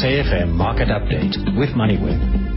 SAFM 0.00 0.50
Market 0.52 0.88
Update 0.88 1.56
with 1.56 1.70
MoneyWeb. 1.70 2.53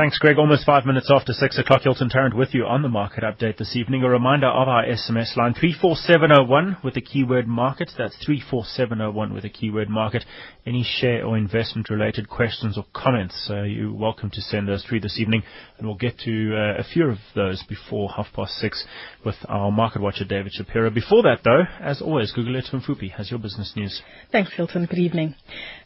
Thanks, 0.00 0.16
Greg. 0.16 0.38
Almost 0.38 0.64
five 0.64 0.86
minutes 0.86 1.10
after 1.14 1.34
six 1.34 1.58
o'clock. 1.58 1.82
Hilton 1.82 2.08
Tarrant 2.08 2.34
with 2.34 2.54
you 2.54 2.64
on 2.64 2.80
the 2.80 2.88
market 2.88 3.22
update 3.22 3.58
this 3.58 3.76
evening. 3.76 4.02
A 4.02 4.08
reminder 4.08 4.46
of 4.46 4.66
our 4.66 4.82
SMS 4.82 5.36
line 5.36 5.52
34701 5.52 6.78
with 6.82 6.94
the 6.94 7.02
keyword 7.02 7.46
market. 7.46 7.90
That's 7.98 8.16
34701 8.24 9.34
with 9.34 9.42
the 9.42 9.50
keyword 9.50 9.90
market. 9.90 10.24
Any 10.66 10.86
share 10.88 11.26
or 11.26 11.36
investment 11.36 11.90
related 11.90 12.30
questions 12.30 12.78
or 12.78 12.86
comments, 12.94 13.48
uh, 13.50 13.64
you're 13.64 13.92
welcome 13.92 14.30
to 14.30 14.40
send 14.40 14.68
those 14.68 14.82
through 14.84 15.00
this 15.00 15.18
evening 15.20 15.42
and 15.76 15.86
we'll 15.86 15.96
get 15.96 16.18
to 16.20 16.54
uh, 16.54 16.80
a 16.80 16.84
few 16.84 17.06
of 17.10 17.18
those 17.34 17.62
before 17.68 18.08
half 18.16 18.28
past 18.34 18.52
six 18.54 18.86
with 19.22 19.36
our 19.48 19.70
market 19.70 20.00
watcher 20.00 20.24
David 20.24 20.52
Shapiro. 20.52 20.88
Before 20.88 21.22
that 21.24 21.40
though, 21.44 21.64
as 21.78 22.00
always, 22.00 22.32
Gugulethu 22.32 22.72
Mfuphi 22.72 23.10
has 23.12 23.30
your 23.30 23.38
business 23.38 23.74
news. 23.76 24.00
Thanks, 24.32 24.52
Hilton. 24.56 24.86
Good 24.86 24.98
evening. 24.98 25.34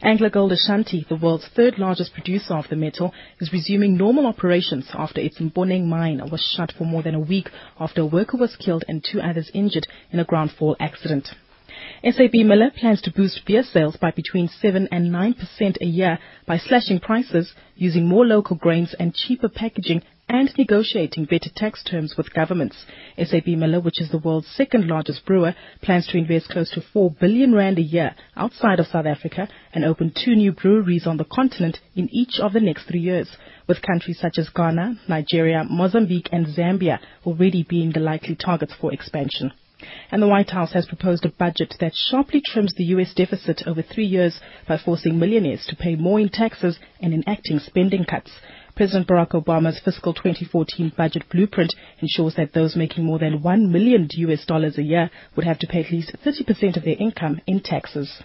AngloGold 0.04 0.52
Ashanti, 0.52 1.04
the 1.08 1.16
world's 1.16 1.48
third 1.56 1.78
largest 1.78 2.14
producer 2.14 2.54
of 2.54 2.66
the 2.68 2.76
metal, 2.76 3.12
is 3.40 3.52
resuming 3.52 3.96
normal 4.04 4.26
operations 4.26 4.86
after 4.92 5.18
its 5.18 5.38
Mponeng 5.40 5.86
mine 5.86 6.20
was 6.30 6.42
shut 6.54 6.70
for 6.76 6.84
more 6.84 7.02
than 7.02 7.14
a 7.14 7.26
week 7.32 7.48
after 7.80 8.02
a 8.02 8.06
worker 8.16 8.36
was 8.36 8.54
killed 8.56 8.84
and 8.86 9.02
two 9.02 9.18
others 9.18 9.50
injured 9.54 9.86
in 10.12 10.20
a 10.20 10.26
ground 10.26 10.50
fall 10.58 10.76
accident. 10.78 11.26
SABMiller 12.04 12.74
plans 12.76 13.00
to 13.00 13.10
boost 13.10 13.46
beer 13.46 13.62
sales 13.62 13.96
by 13.96 14.10
between 14.10 14.48
7 14.48 14.88
and 14.92 15.10
9% 15.10 15.80
a 15.80 15.86
year 15.86 16.18
by 16.46 16.58
slashing 16.58 17.00
prices, 17.00 17.54
using 17.76 18.06
more 18.06 18.26
local 18.26 18.56
grains 18.56 18.94
and 19.00 19.14
cheaper 19.14 19.48
packaging 19.48 20.02
and 20.28 20.50
negotiating 20.56 21.26
better 21.26 21.50
tax 21.54 21.82
terms 21.84 22.14
with 22.16 22.32
governments. 22.32 22.84
SABMiller, 23.18 23.82
which 23.82 24.00
is 24.00 24.10
the 24.10 24.18
world's 24.18 24.48
second 24.48 24.88
largest 24.88 25.24
brewer, 25.26 25.54
plans 25.82 26.06
to 26.06 26.18
invest 26.18 26.48
close 26.48 26.70
to 26.70 26.80
4 26.80 27.10
billion 27.20 27.54
rand 27.54 27.78
a 27.78 27.82
year 27.82 28.14
outside 28.36 28.80
of 28.80 28.86
South 28.86 29.06
Africa 29.06 29.48
and 29.72 29.84
open 29.84 30.12
two 30.14 30.34
new 30.34 30.52
breweries 30.52 31.06
on 31.06 31.18
the 31.18 31.24
continent 31.24 31.78
in 31.94 32.08
each 32.10 32.40
of 32.40 32.52
the 32.52 32.60
next 32.60 32.84
three 32.88 33.00
years, 33.00 33.28
with 33.68 33.82
countries 33.82 34.18
such 34.18 34.38
as 34.38 34.48
Ghana, 34.48 35.00
Nigeria, 35.08 35.64
Mozambique 35.68 36.30
and 36.32 36.46
Zambia 36.46 36.98
already 37.26 37.62
being 37.62 37.92
the 37.92 38.00
likely 38.00 38.34
targets 38.34 38.74
for 38.80 38.92
expansion. 38.92 39.52
And 40.10 40.22
the 40.22 40.28
White 40.28 40.50
House 40.50 40.72
has 40.72 40.86
proposed 40.86 41.26
a 41.26 41.28
budget 41.28 41.74
that 41.80 41.94
sharply 41.94 42.40
trims 42.40 42.72
the 42.74 42.84
U.S. 42.84 43.12
deficit 43.12 43.64
over 43.66 43.82
three 43.82 44.06
years 44.06 44.40
by 44.66 44.78
forcing 44.78 45.18
millionaires 45.18 45.66
to 45.66 45.76
pay 45.76 45.94
more 45.96 46.18
in 46.18 46.30
taxes 46.30 46.78
and 47.00 47.12
enacting 47.12 47.58
spending 47.58 48.04
cuts. 48.04 48.30
President 48.76 49.06
Barack 49.06 49.30
Obama's 49.30 49.80
fiscal 49.84 50.12
2014 50.12 50.92
budget 50.96 51.22
blueprint 51.30 51.72
ensures 52.00 52.34
that 52.34 52.54
those 52.54 52.74
making 52.74 53.04
more 53.04 53.20
than 53.20 53.40
1 53.40 53.70
million 53.70 54.08
US 54.10 54.44
dollars 54.44 54.76
a 54.78 54.82
year 54.82 55.10
would 55.36 55.46
have 55.46 55.60
to 55.60 55.68
pay 55.68 55.84
at 55.84 55.92
least 55.92 56.10
30% 56.24 56.76
of 56.76 56.82
their 56.82 56.96
income 56.98 57.40
in 57.46 57.60
taxes. 57.60 58.24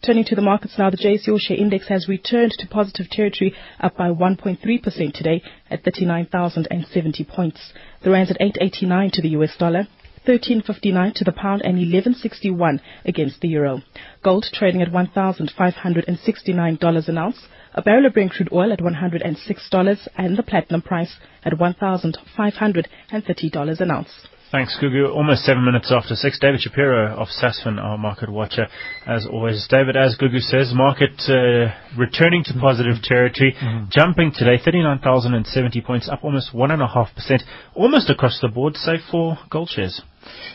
Turning 0.00 0.24
to 0.24 0.34
the 0.34 0.40
markets 0.40 0.78
now, 0.78 0.88
the 0.88 0.96
JSE 0.96 1.38
Share 1.38 1.58
Index 1.58 1.88
has 1.88 2.08
returned 2.08 2.52
to 2.52 2.66
positive 2.68 3.10
territory, 3.10 3.54
up 3.80 3.94
by 3.94 4.08
1.3% 4.08 5.12
today 5.12 5.42
at 5.70 5.84
39,070 5.84 7.24
points. 7.24 7.74
The 8.02 8.10
rand's 8.10 8.30
at 8.30 8.40
8.89 8.40 9.12
to 9.12 9.20
the 9.20 9.28
US 9.30 9.54
dollar. 9.58 9.88
13.59 10.26 11.14
to 11.14 11.24
the 11.24 11.32
pound 11.32 11.62
and 11.62 11.76
11.61 11.76 12.80
against 13.04 13.40
the 13.40 13.48
euro. 13.48 13.82
Gold 14.22 14.46
trading 14.52 14.80
at 14.80 14.92
$1,569 14.92 17.08
an 17.08 17.18
ounce. 17.18 17.48
A 17.74 17.82
barrel 17.82 18.06
of 18.06 18.14
Brent 18.14 18.32
crude 18.32 18.48
oil 18.52 18.72
at 18.72 18.80
$106 18.80 20.08
and 20.16 20.36
the 20.36 20.42
platinum 20.42 20.82
price 20.82 21.16
at 21.44 21.52
$1,530 21.54 23.80
an 23.80 23.90
ounce. 23.90 24.26
Thanks, 24.52 24.76
Gugu. 24.78 25.10
Almost 25.10 25.44
seven 25.46 25.64
minutes 25.64 25.90
after 25.90 26.14
six. 26.14 26.38
David 26.38 26.60
Shapiro 26.60 27.16
of 27.16 27.28
Sasfin, 27.28 27.82
our 27.82 27.96
market 27.96 28.28
watcher, 28.28 28.66
as 29.06 29.24
always. 29.24 29.66
David, 29.70 29.96
as 29.96 30.14
Gugu 30.20 30.40
says, 30.40 30.74
market 30.74 31.22
uh, 31.26 31.72
returning 31.98 32.44
to 32.44 32.52
positive 32.60 33.02
territory, 33.02 33.56
mm-hmm. 33.58 33.86
jumping 33.90 34.30
today, 34.36 34.58
39,070 34.62 35.80
points, 35.80 36.06
up 36.10 36.22
almost 36.22 36.52
1.5%, 36.52 37.42
almost 37.74 38.10
across 38.10 38.40
the 38.42 38.48
board, 38.48 38.76
save 38.76 39.00
for 39.10 39.38
gold 39.48 39.70
shares. 39.70 40.02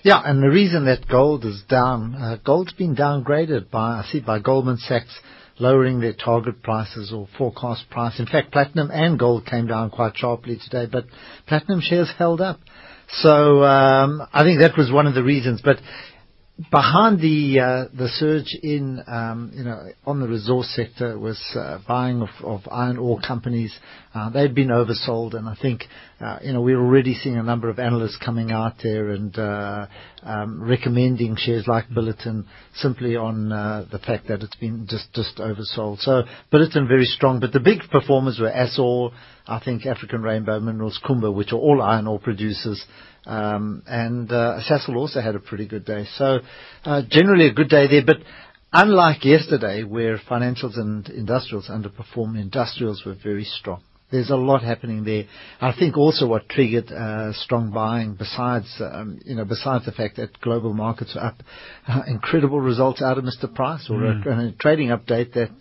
Yeah, 0.03 0.21
and 0.23 0.43
the 0.43 0.49
reason 0.49 0.85
that 0.85 1.07
gold 1.07 1.43
is 1.43 1.63
down, 1.67 2.13
uh, 2.13 2.37
gold's 2.45 2.73
been 2.73 2.95
downgraded 2.95 3.71
by, 3.71 4.01
I 4.01 4.03
see, 4.11 4.19
by 4.19 4.37
Goldman 4.37 4.77
Sachs 4.77 5.19
lowering 5.59 5.99
their 5.99 6.13
target 6.13 6.61
prices 6.61 7.11
or 7.13 7.27
forecast 7.37 7.89
price. 7.89 8.19
In 8.19 8.25
fact, 8.25 8.51
platinum 8.51 8.89
and 8.91 9.17
gold 9.17 9.45
came 9.45 9.67
down 9.67 9.89
quite 9.89 10.17
sharply 10.17 10.57
today, 10.63 10.87
but 10.91 11.05
platinum 11.47 11.81
shares 11.81 12.11
held 12.17 12.41
up. 12.41 12.59
So 13.09 13.63
um, 13.63 14.21
I 14.33 14.43
think 14.43 14.59
that 14.59 14.77
was 14.77 14.91
one 14.91 15.07
of 15.07 15.15
the 15.15 15.23
reasons. 15.23 15.61
But 15.63 15.77
behind 16.71 17.19
the 17.19 17.59
uh, 17.59 17.95
the 17.95 18.07
surge 18.07 18.57
in 18.63 19.03
um, 19.07 19.51
you 19.53 19.63
know 19.63 19.89
on 20.05 20.19
the 20.19 20.27
resource 20.27 20.67
sector 20.75 21.17
was 21.17 21.39
uh, 21.55 21.77
buying 21.87 22.21
of, 22.21 22.29
of 22.43 22.61
iron 22.71 22.97
ore 22.97 23.19
companies. 23.25 23.77
Uh, 24.13 24.31
they'd 24.31 24.55
been 24.55 24.69
oversold, 24.69 25.35
and 25.35 25.47
I 25.47 25.55
think 25.61 25.83
uh, 26.19 26.39
you 26.41 26.53
know 26.53 26.61
we're 26.61 26.79
already 26.79 27.13
seeing 27.13 27.37
a 27.37 27.43
number 27.43 27.69
of 27.69 27.77
analysts 27.77 28.17
coming 28.23 28.51
out 28.51 28.73
there 28.81 29.09
and 29.09 29.37
uh, 29.37 29.85
um, 30.23 30.61
recommending 30.63 31.35
shares 31.37 31.65
like 31.67 31.89
Billiton 31.89 32.45
simply 32.73 33.15
on 33.15 33.51
uh, 33.51 33.85
the 33.91 33.99
fact 33.99 34.27
that 34.29 34.41
it's 34.41 34.55
been 34.55 34.87
just 34.89 35.13
just 35.13 35.37
oversold. 35.37 35.99
So 35.99 36.23
Billiton 36.51 36.87
very 36.87 37.05
strong, 37.05 37.39
but 37.39 37.53
the 37.53 37.59
big 37.59 37.81
performers 37.91 38.39
were 38.39 38.49
Assore, 38.49 39.11
I 39.45 39.59
think 39.63 39.85
African 39.85 40.23
Rainbow 40.23 40.59
Minerals, 40.59 40.99
Kumba, 41.07 41.33
which 41.33 41.53
are 41.53 41.57
all 41.57 41.83
iron 41.83 42.07
ore 42.07 42.19
producers. 42.19 42.83
Um, 43.27 43.83
and 43.85 44.31
uh, 44.31 44.61
Sasol 44.67 44.95
also 44.95 45.19
had 45.19 45.35
a 45.35 45.39
pretty 45.39 45.67
good 45.67 45.85
day. 45.85 46.05
So 46.15 46.39
uh, 46.85 47.01
generally 47.09 47.47
a 47.47 47.53
good 47.53 47.69
day 47.69 47.87
there, 47.87 48.05
but 48.05 48.17
unlike 48.71 49.25
yesterday 49.25 49.83
where 49.83 50.17
financials 50.17 50.77
and 50.77 51.07
industrials 51.09 51.69
underperformed, 51.69 52.39
industrials 52.39 53.03
were 53.05 53.15
very 53.21 53.43
strong. 53.43 53.81
There's 54.09 54.29
a 54.29 54.37
lot 54.37 54.63
happening 54.63 55.03
there. 55.03 55.25
I 55.59 55.73
think 55.77 55.97
also 55.97 56.27
what 56.27 56.47
triggered 56.47 56.89
uh, 56.89 57.33
strong 57.33 57.71
buying, 57.71 58.15
besides 58.15 58.73
um, 58.79 59.19
you 59.25 59.35
know, 59.35 59.43
besides 59.43 59.83
the 59.83 59.91
fact 59.91 60.15
that 60.15 60.39
global 60.39 60.73
markets 60.73 61.13
are 61.17 61.27
up, 61.27 61.43
uh, 61.89 62.03
incredible 62.07 62.61
results 62.61 63.01
out 63.01 63.17
of 63.17 63.25
Mr. 63.25 63.53
Price, 63.53 63.85
or 63.89 63.97
mm. 63.97 64.25
a, 64.25 64.47
a 64.47 64.51
trading 64.53 64.89
update 64.89 65.33
that 65.33 65.51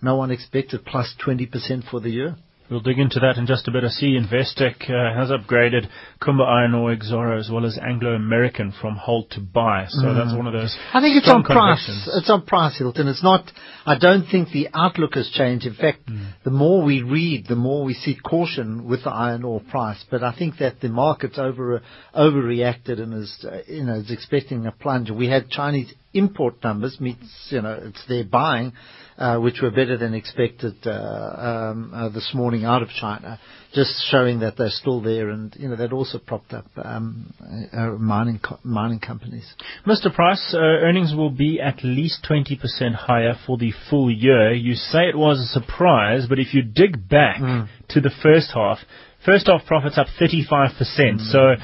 no 0.00 0.14
one 0.14 0.30
expected, 0.30 0.84
plus 0.84 1.12
20% 1.26 1.90
for 1.90 1.98
the 1.98 2.10
year. 2.10 2.36
We'll 2.68 2.80
dig 2.80 2.98
into 2.98 3.20
that 3.20 3.36
in 3.36 3.46
just 3.46 3.68
a 3.68 3.70
bit. 3.70 3.84
I 3.84 3.88
see 3.88 4.18
Investec 4.18 4.90
uh, 4.90 5.14
has 5.14 5.30
upgraded 5.30 5.88
Kumba 6.20 6.44
Iron 6.44 6.74
Ore 6.74 6.96
Exxaro 6.96 7.38
as 7.38 7.48
well 7.48 7.64
as 7.64 7.78
Anglo 7.80 8.14
American 8.14 8.72
from 8.80 8.96
hold 8.96 9.30
to 9.32 9.40
buy. 9.40 9.86
So 9.88 10.06
mm. 10.06 10.16
that's 10.16 10.36
one 10.36 10.48
of 10.48 10.52
those. 10.52 10.76
I 10.92 11.00
think 11.00 11.16
it's 11.16 11.28
on 11.28 11.44
price. 11.44 11.88
It's 12.14 12.28
on 12.28 12.44
price, 12.44 12.76
Hilton. 12.78 13.06
It's 13.06 13.22
not. 13.22 13.50
I 13.84 13.96
don't 13.96 14.26
think 14.28 14.50
the 14.50 14.68
outlook 14.74 15.14
has 15.14 15.30
changed. 15.30 15.64
In 15.64 15.74
fact, 15.74 16.06
mm. 16.06 16.32
the 16.44 16.50
more 16.50 16.82
we 16.82 17.02
read, 17.02 17.46
the 17.46 17.54
more 17.54 17.84
we 17.84 17.94
see 17.94 18.16
caution 18.16 18.88
with 18.88 19.04
the 19.04 19.10
iron 19.10 19.44
ore 19.44 19.60
price. 19.60 20.04
But 20.10 20.24
I 20.24 20.34
think 20.36 20.58
that 20.58 20.80
the 20.80 20.88
market's 20.88 21.38
over 21.38 21.82
overreacted 22.16 23.00
and 23.00 23.14
is 23.14 23.46
uh, 23.48 23.58
you 23.68 23.84
know 23.84 23.94
is 23.94 24.10
expecting 24.10 24.66
a 24.66 24.72
plunge. 24.72 25.10
We 25.10 25.28
had 25.28 25.50
Chinese 25.50 25.94
import 26.14 26.56
numbers 26.64 26.98
meets 26.98 27.48
you 27.50 27.62
know 27.62 27.78
it's 27.80 28.04
their 28.08 28.24
buying 28.24 28.72
which 29.38 29.60
were 29.62 29.70
better 29.70 29.96
than 29.96 30.14
expected 30.14 30.74
uh, 30.86 30.90
um, 30.90 31.92
uh, 31.94 32.08
this 32.10 32.32
morning 32.34 32.64
out 32.64 32.82
of 32.82 32.88
China, 32.88 33.38
just 33.72 33.90
showing 34.10 34.40
that 34.40 34.56
they're 34.56 34.68
still 34.68 35.00
there, 35.00 35.30
and 35.30 35.54
you 35.58 35.68
know 35.68 35.76
that 35.76 35.92
also 35.92 36.18
propped 36.18 36.52
up 36.52 36.66
um, 36.76 37.32
mining 37.98 38.38
co- 38.38 38.58
mining 38.62 39.00
companies. 39.00 39.54
Mr. 39.86 40.14
Price, 40.14 40.54
earnings 40.56 41.14
will 41.14 41.30
be 41.30 41.60
at 41.60 41.82
least 41.82 42.26
20% 42.28 42.94
higher 42.94 43.34
for 43.46 43.56
the 43.56 43.72
full 43.90 44.10
year. 44.10 44.52
You 44.52 44.74
say 44.74 45.08
it 45.08 45.16
was 45.16 45.38
a 45.40 45.60
surprise, 45.60 46.26
but 46.28 46.38
if 46.38 46.54
you 46.54 46.62
dig 46.62 47.08
back 47.08 47.40
mm. 47.40 47.68
to 47.90 48.00
the 48.00 48.10
first 48.22 48.50
half, 48.54 48.78
first 49.26 49.48
half 49.48 49.66
profits 49.66 49.98
up 49.98 50.06
35%. 50.20 50.50
Mm. 50.50 51.32
So 51.32 51.54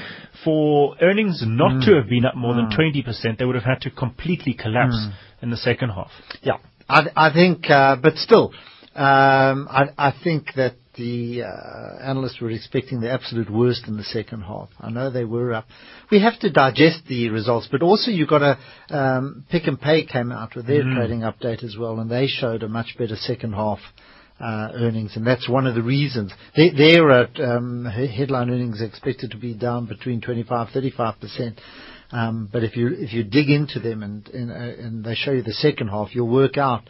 for 0.43 0.95
earnings 1.01 1.43
not 1.45 1.83
to 1.85 1.95
have 1.95 2.09
been 2.09 2.25
up 2.25 2.35
more 2.35 2.53
than 2.53 2.69
20%, 2.69 3.05
mm. 3.05 3.37
they 3.37 3.45
would 3.45 3.55
have 3.55 3.63
had 3.63 3.81
to 3.81 3.89
completely 3.89 4.53
collapse 4.53 4.95
mm. 4.95 5.13
in 5.41 5.49
the 5.49 5.57
second 5.57 5.89
half. 5.89 6.11
Yeah, 6.41 6.57
I, 6.93 7.29
I 7.29 7.33
think, 7.33 7.69
uh, 7.69 7.95
but 7.95 8.15
still, 8.17 8.53
um, 8.95 9.67
I, 9.69 9.85
I 9.97 10.13
think 10.23 10.49
that 10.55 10.75
the 10.95 11.41
uh, 11.41 12.03
analysts 12.03 12.39
were 12.39 12.51
expecting 12.51 13.01
the 13.01 13.11
absolute 13.11 13.49
worst 13.49 13.87
in 13.87 13.97
the 13.97 14.03
second 14.03 14.41
half. 14.41 14.69
I 14.79 14.91
know 14.91 15.09
they 15.09 15.25
were 15.25 15.53
up. 15.53 15.65
We 16.11 16.21
have 16.21 16.39
to 16.41 16.51
digest 16.51 17.07
the 17.09 17.29
results, 17.29 17.67
but 17.71 17.81
also 17.81 18.11
you've 18.11 18.29
got 18.29 18.43
a 18.43 18.95
um, 18.95 19.43
Pick 19.49 19.67
n 19.67 19.77
Pay 19.77 20.05
came 20.05 20.31
out 20.31 20.55
with 20.55 20.67
their 20.67 20.83
mm. 20.83 20.95
trading 20.95 21.21
update 21.21 21.63
as 21.63 21.75
well, 21.79 21.99
and 21.99 22.11
they 22.11 22.27
showed 22.27 22.61
a 22.61 22.67
much 22.67 22.95
better 22.97 23.15
second 23.15 23.53
half. 23.53 23.79
Uh, 24.39 24.71
earnings, 24.73 25.15
and 25.15 25.25
that's 25.25 25.47
one 25.47 25.67
of 25.67 25.75
the 25.75 25.81
reasons. 25.81 26.33
Their 26.55 27.29
um, 27.39 27.85
headline 27.85 28.49
earnings 28.49 28.81
expected 28.81 29.31
to 29.31 29.37
be 29.37 29.53
down 29.53 29.85
between 29.85 30.21
25 30.21 30.69
35 30.73 31.19
percent. 31.21 31.61
Um, 32.13 32.47
but 32.51 32.63
if 32.63 32.77
you 32.77 32.89
if 32.91 33.11
you 33.11 33.23
dig 33.23 33.49
into 33.49 33.79
them 33.79 34.03
and 34.03 34.27
and, 34.29 34.51
uh, 34.51 34.55
and 34.55 35.03
they 35.03 35.15
show 35.15 35.31
you 35.31 35.41
the 35.41 35.53
second 35.53 35.87
half, 35.87 36.13
you'll 36.13 36.29
work 36.29 36.57
out 36.57 36.83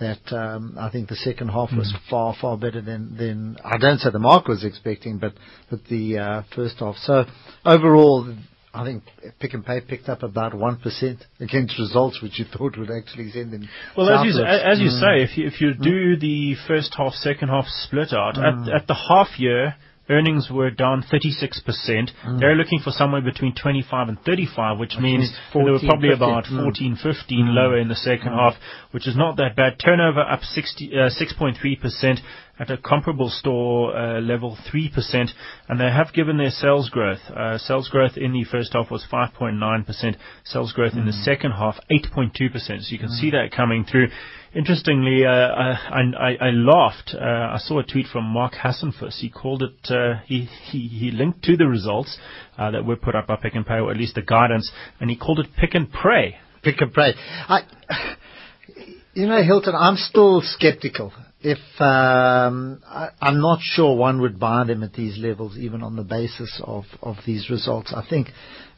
that 0.00 0.32
um, 0.32 0.76
I 0.78 0.88
think 0.90 1.08
the 1.10 1.16
second 1.16 1.48
half 1.48 1.70
was 1.76 1.92
mm. 1.92 2.08
far 2.08 2.34
far 2.40 2.56
better 2.56 2.80
than 2.80 3.16
than 3.16 3.58
I 3.62 3.76
don't 3.76 3.98
say 3.98 4.10
the 4.10 4.18
market 4.18 4.48
was 4.48 4.64
expecting, 4.64 5.18
but 5.18 5.34
but 5.70 5.84
the 5.90 6.18
uh, 6.18 6.42
first 6.56 6.76
half. 6.78 6.96
So 6.96 7.26
overall, 7.64 8.34
I 8.72 8.84
think 8.84 9.02
Pick 9.38 9.52
n 9.52 9.62
Pay 9.62 9.80
picked 9.82 10.08
up 10.08 10.22
about 10.22 10.52
1% 10.52 11.16
against 11.40 11.78
results 11.78 12.22
which 12.22 12.38
you 12.38 12.44
thought 12.56 12.78
would 12.78 12.90
actually 12.90 13.30
send 13.32 13.52
them. 13.52 13.68
Well, 13.96 14.08
as 14.08 14.24
you, 14.24 14.42
as 14.42 14.78
you 14.78 14.88
Mm. 14.90 15.00
say, 15.00 15.22
if 15.24 15.36
you, 15.36 15.46
if 15.46 15.60
you 15.60 15.74
do 15.74 16.16
the 16.16 16.54
first 16.68 16.94
half, 16.96 17.12
second 17.14 17.48
half 17.48 17.66
split 17.66 18.12
out, 18.12 18.36
Mm. 18.36 18.68
at, 18.68 18.82
at 18.82 18.86
the 18.86 18.94
half 18.94 19.38
year, 19.38 19.74
earnings 20.10 20.50
were 20.50 20.70
down 20.70 21.02
36%. 21.02 22.10
Mm. 22.26 22.40
They're 22.40 22.54
looking 22.54 22.80
for 22.80 22.90
somewhere 22.90 23.20
between 23.20 23.54
25 23.54 24.08
and 24.08 24.18
35, 24.22 24.78
which, 24.78 24.96
means 24.96 25.20
means 25.20 25.32
that 25.54 25.64
they 25.64 25.70
were 25.70 25.78
probably 25.78 26.10
15. 26.10 26.12
about 26.12 26.44
Mm. 26.44 26.62
14, 26.64 26.96
15 26.96 27.54
lower 27.54 27.78
in 27.78 27.88
the 27.88 27.94
second 27.94 28.32
half, 28.32 28.54
which 28.90 29.06
is 29.06 29.16
not 29.16 29.36
that 29.36 29.56
bad. 29.56 29.78
Turnover 29.78 30.20
up 30.20 30.42
60, 30.42 30.90
uh, 30.92 31.08
6.3%. 31.10 32.20
At 32.60 32.70
a 32.70 32.76
comparable 32.76 33.30
store 33.30 33.96
uh, 33.96 34.20
level, 34.20 34.58
3%, 34.70 35.30
and 35.66 35.80
they 35.80 35.90
have 35.90 36.12
given 36.12 36.36
their 36.36 36.50
sales 36.50 36.90
growth. 36.90 37.20
Uh, 37.34 37.56
sales 37.56 37.88
growth 37.88 38.18
in 38.18 38.32
the 38.32 38.44
first 38.44 38.74
half 38.74 38.90
was 38.90 39.06
5.9%. 39.10 40.16
Sales 40.44 40.72
growth 40.74 40.92
in 40.92 41.06
the 41.06 41.12
second 41.12 41.52
half, 41.52 41.76
8.2%. 41.90 42.52
So 42.52 42.74
you 42.88 42.98
can 42.98 43.08
see 43.08 43.30
that 43.30 43.50
coming 43.50 43.84
through. 43.84 44.08
Interestingly, 44.54 45.24
uh, 45.24 45.30
I, 45.30 46.02
I, 46.18 46.36
I 46.38 46.50
laughed. 46.50 47.14
Uh, 47.14 47.24
I 47.24 47.56
saw 47.58 47.78
a 47.78 47.82
tweet 47.82 48.06
from 48.08 48.24
Marc 48.24 48.52
Hasenfuss. 48.52 49.20
He 49.20 49.30
called 49.30 49.62
it. 49.62 49.90
Uh, 49.90 50.20
he, 50.26 50.48
he 50.70 50.86
he 50.88 51.10
linked 51.12 51.42
to 51.44 51.56
the 51.56 51.66
results 51.66 52.18
uh, 52.58 52.70
that 52.72 52.84
were 52.84 52.96
put 52.96 53.14
up 53.14 53.28
by 53.28 53.36
Pick 53.36 53.56
n 53.56 53.64
Pay, 53.64 53.78
or 53.78 53.90
at 53.90 53.96
least 53.96 54.16
the 54.16 54.22
guidance, 54.22 54.70
and 55.00 55.08
he 55.08 55.16
called 55.16 55.38
it 55.38 55.46
Pick 55.56 55.74
and 55.74 55.90
Pray. 55.90 56.36
Pick 56.62 56.80
and 56.80 56.92
pray. 56.92 57.14
I, 57.48 57.60
you 59.14 59.26
know, 59.26 59.42
Hilton, 59.42 59.74
I'm 59.74 59.96
still 59.96 60.42
skeptical. 60.42 61.12
If 61.42 61.58
um, 61.80 62.82
I, 62.86 63.08
I'm 63.20 63.40
not 63.40 63.60
sure 63.62 63.96
one 63.96 64.20
would 64.20 64.38
buy 64.38 64.64
them 64.64 64.82
at 64.82 64.92
these 64.92 65.18
levels, 65.18 65.56
even 65.56 65.82
on 65.82 65.96
the 65.96 66.02
basis 66.02 66.60
of, 66.64 66.84
of 67.02 67.16
these 67.26 67.48
results. 67.48 67.94
I 67.96 68.04
think 68.08 68.28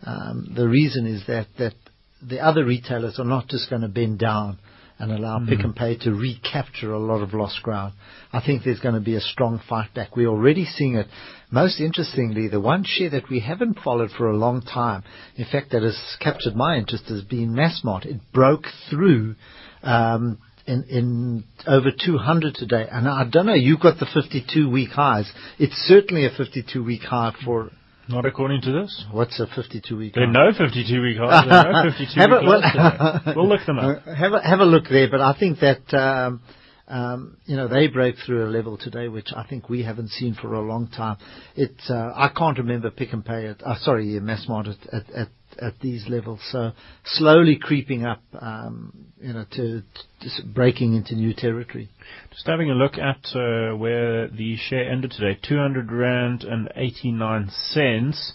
um, 0.07 0.53
the 0.55 0.69
reason 0.69 1.07
is 1.07 1.25
that 1.27 1.49
that 1.59 1.75
the 2.23 2.39
other 2.39 2.65
retailers 2.65 3.19
are 3.19 3.25
not 3.25 3.49
just 3.49 3.69
going 3.69 3.83
to 3.83 3.89
bend 3.89 4.21
down 4.21 4.59
and 4.99 5.11
allow 5.11 5.41
Pick 5.45 5.65
n 5.65 5.73
Pay 5.73 5.97
to 5.99 6.13
recapture 6.13 6.93
a 6.93 6.99
lot 6.99 7.23
of 7.23 7.35
lost 7.35 7.61
ground. 7.65 7.95
I 8.33 8.41
think 8.41 8.63
there's 8.63 8.79
going 8.79 8.95
to 8.95 9.01
be 9.01 9.17
a 9.17 9.21
strong 9.21 9.61
fight 9.69 9.93
back. 9.95 10.15
We're 10.15 10.29
already 10.29 10.65
seeing 10.65 10.95
it. 10.95 11.09
Most 11.51 11.81
interestingly, 11.81 12.47
the 12.47 12.61
one 12.61 12.85
share 12.87 13.11
that 13.11 13.29
we 13.29 13.41
haven't 13.41 13.81
followed 13.81 14.11
for 14.17 14.29
a 14.29 14.37
long 14.37 14.63
time, 14.63 15.03
in 15.35 15.45
fact, 15.51 15.73
that 15.73 15.83
has 15.83 15.99
captured 16.21 16.55
my 16.55 16.77
interest 16.77 17.09
has 17.09 17.23
been 17.23 17.53
Massmart. 17.53 18.07
It 18.07 18.21
broke 18.33 18.67
through 18.89 19.35
um, 19.83 20.39
in, 20.67 20.85
in 20.85 21.45
over 21.67 21.91
200 21.91 22.55
today. 22.55 22.87
And 22.91 23.09
I 23.09 23.25
don't 23.31 23.47
know, 23.47 23.55
you 23.55 23.77
got 23.79 23.99
the 23.99 24.07
52 24.13 24.71
week 24.71 24.91
highs. 24.91 25.31
It's 25.59 25.75
certainly 25.87 26.27
a 26.27 26.31
52 26.31 26.83
week 26.85 27.03
high 27.03 27.33
for, 27.45 27.71
Not 28.09 28.27
according 28.27 28.63
to 28.63 28.73
this. 28.73 29.05
what's 29.11 29.39
a 29.41 29.47
52 29.55 29.97
week 29.97 30.15
There 30.15 30.25
high? 30.27 30.31
are 30.31 30.53
no 30.53 30.59
52 30.59 31.03
week 31.03 31.17
highs. 31.19 31.45
There 31.49 31.59
are 31.59 31.85
no 31.85 31.91
52 31.99 32.21
week 32.21 32.29
a- 32.31 32.45
well-. 32.45 33.35
We'll 33.37 33.49
look 33.49 33.67
them 33.67 33.79
up. 33.79 34.03
Have 34.17 34.33
a 34.33 34.41
have 34.43 34.61
a 34.61 34.65
look 34.65 34.85
there, 34.91 35.09
but 35.11 35.21
I 35.21 35.37
think 35.39 35.59
that 35.61 35.93
um, 35.95 36.41
um, 36.89 37.37
you 37.47 37.57
know 37.57 37.69
they 37.69 37.87
break 37.89 38.17
through 38.27 38.47
a 38.47 38.51
level 38.51 38.77
today 38.77 39.09
which 39.09 39.29
I 39.35 39.45
think 39.49 39.69
we 39.69 39.83
haven't 39.85 40.11
seen 40.11 40.35
for 40.35 40.53
a 40.55 40.61
long 40.61 40.89
time. 40.89 41.17
It 41.57 41.75
uh, 41.89 42.13
I 42.15 42.29
can't 42.37 42.59
remember 42.59 42.91
Pick 42.91 43.13
n 43.15 43.23
Pay 43.23 43.47
at 43.47 43.63
uh, 43.63 43.77
sorry 43.79 44.15
yeah, 44.15 44.21
Massmart 44.21 44.69
at, 44.69 44.95
at 44.95 45.11
at 45.13 45.29
at 45.61 45.79
these 45.81 46.07
levels. 46.09 46.41
So 46.51 46.73
slowly 47.05 47.57
creeping 47.61 48.05
up, 48.05 48.23
um, 48.41 49.07
you 49.21 49.33
know, 49.33 49.45
to, 49.53 49.83
to 50.21 50.47
breaking 50.47 50.95
into 50.95 51.15
new 51.15 51.35
territory. 51.35 51.89
Just 52.31 52.47
having 52.47 52.71
a 52.71 52.75
look 52.75 52.95
at 52.95 53.25
uh, 53.35 53.77
where 53.77 54.29
the 54.29 54.57
share 54.57 54.91
ended 54.91 55.13
today, 55.13 55.39
200 55.47 55.91
rand 55.93 56.45
and 56.45 56.71
89 56.77 57.51
cents. 57.71 58.33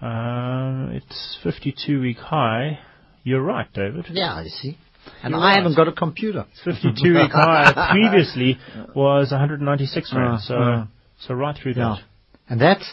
Uh, 0.00 0.88
it's 0.92 1.38
52 1.42 2.00
week 2.00 2.18
high. 2.18 2.78
You're 3.22 3.42
right, 3.42 3.72
David. 3.72 4.06
Yeah, 4.10 4.34
I 4.34 4.44
see. 4.48 4.76
And 5.22 5.32
You're 5.32 5.40
I 5.40 5.48
right. 5.50 5.56
haven't 5.56 5.76
got 5.76 5.88
a 5.88 5.92
computer. 5.92 6.44
52 6.64 7.14
week 7.14 7.30
high 7.32 7.72
previously 7.92 8.58
was 8.94 9.30
196 9.30 10.12
rand. 10.14 10.34
Uh, 10.34 10.38
So, 10.40 10.54
uh. 10.56 10.86
so 11.20 11.34
right 11.34 11.56
through 11.60 11.72
Yeah. 11.72 11.96
that. 11.96 12.04
And 12.46 12.60
that's, 12.60 12.82
you 12.82 12.92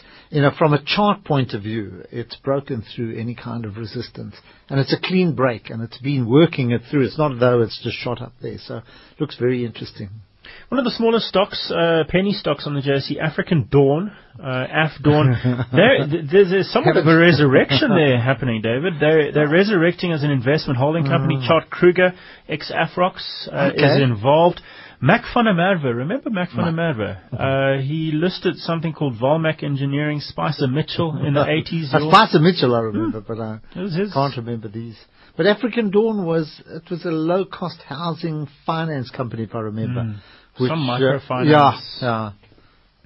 from 0.58 0.72
a 0.72 0.82
chart 0.84 1.24
point 1.24 1.52
of 1.52 1.62
view, 1.62 2.04
it's 2.10 2.36
broken 2.36 2.82
through 2.94 3.18
any 3.18 3.34
kind 3.34 3.64
of 3.64 3.76
resistance. 3.76 4.34
And 4.68 4.80
it's 4.80 4.92
a 4.92 5.00
clean 5.00 5.34
break 5.34 5.70
and 5.70 5.82
it's 5.82 5.98
been 5.98 6.28
working 6.28 6.70
it 6.70 6.82
through. 6.90 7.04
It's 7.04 7.18
not 7.18 7.32
as 7.32 7.40
though 7.40 7.60
it's 7.60 7.80
just 7.82 7.96
shot 7.96 8.22
up 8.22 8.32
there. 8.40 8.56
So 8.58 8.80
looks 9.20 9.36
very 9.38 9.64
interesting. 9.64 10.08
One 10.68 10.78
of 10.78 10.84
the 10.84 10.90
smallest 10.90 11.26
stocks, 11.26 11.70
uh, 11.70 12.04
penny 12.08 12.32
stocks 12.32 12.66
on 12.66 12.74
the 12.74 12.80
JSE, 12.80 13.18
African 13.20 13.68
Dawn, 13.70 14.10
uh, 14.42 14.66
Af 14.70 14.90
Dawn. 15.02 15.66
there, 15.72 16.06
there's, 16.08 16.50
there's 16.50 16.72
somewhat 16.72 16.96
of 16.96 17.06
a 17.06 17.16
resurrection 17.16 17.90
there 17.90 18.20
happening, 18.20 18.60
David. 18.62 18.94
They're, 19.00 19.32
they're 19.32 19.48
resurrecting 19.48 20.12
as 20.12 20.22
an 20.24 20.30
investment 20.30 20.78
holding 20.78 21.04
company. 21.04 21.36
Tjaart 21.36 21.70
Kruger, 21.70 22.12
ex 22.48 22.72
Afrox, 22.72 23.20
uh, 23.48 23.70
Okay. 23.72 23.84
is 23.84 24.02
involved. 24.02 24.60
Mac 25.04 25.24
van 25.34 25.44
der 25.46 25.54
Merwe, 25.54 25.92
remember 25.96 26.30
Mac 26.30 26.50
van 26.52 26.64
der 26.64 26.72
Merwe? 26.72 27.16
Uh, 27.32 27.82
he 27.82 28.12
listed 28.12 28.54
something 28.58 28.92
called 28.92 29.14
Volmac 29.18 29.62
Engineering, 29.64 30.20
Spicer 30.20 30.68
Mitchell 30.68 31.18
in 31.26 31.34
the 31.34 31.40
80s. 31.44 31.92
Uh, 31.92 32.08
Spicer 32.08 32.38
Mitchell, 32.38 32.72
I 32.74 32.80
remember, 32.80 33.20
but 33.20 33.40
I 33.40 33.58
his. 33.74 34.12
can't 34.12 34.36
remember 34.36 34.68
these. 34.68 34.96
But 35.36 35.46
African 35.46 35.90
Dawn 35.90 36.24
was, 36.24 36.62
it 36.66 36.88
was 36.88 37.04
a 37.04 37.10
low 37.10 37.44
cost 37.44 37.80
housing 37.88 38.46
finance 38.64 39.10
company, 39.10 39.42
if 39.44 39.54
I 39.56 39.60
remember. 39.60 40.02
Mm. 40.02 40.16
which, 40.58 40.68
Some 40.68 40.88
uh, 40.88 40.98
microfinance. 40.98 41.50
yeah, 41.50 41.80
yeah. 42.00 42.30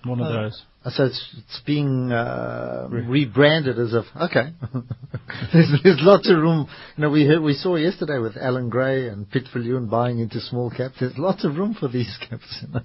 One 0.05 0.21
of 0.21 0.27
Uh, 0.27 0.33
those. 0.43 0.63
So 0.91 1.05
it's, 1.07 1.35
it's 1.39 1.61
being 1.67 2.13
uh, 2.13 2.87
rebranded 2.91 3.79
as 3.79 3.93
if 3.93 4.05
okay. 4.15 4.51
there's, 5.53 5.73
there's 5.83 6.01
lots 6.01 6.31
of 6.31 6.39
room. 6.39 6.69
You 6.97 7.03
know, 7.03 7.11
we 7.11 7.27
heard, 7.27 7.41
we 7.43 7.55
saw 7.55 7.75
yesterday 7.77 8.19
with 8.19 8.37
Allan 8.37 8.69
Gray 8.69 9.09
and 9.09 9.27
Viljoen 9.31 9.91
buying 9.91 10.21
into 10.21 10.41
small 10.41 10.71
caps. 10.71 10.95
There's 11.01 11.19
lots 11.19 11.45
of 11.45 11.57
room 11.57 11.75
for 11.79 11.89
these 11.89 12.17
caps. 12.31 12.63
You 12.63 12.73
know? 12.75 12.81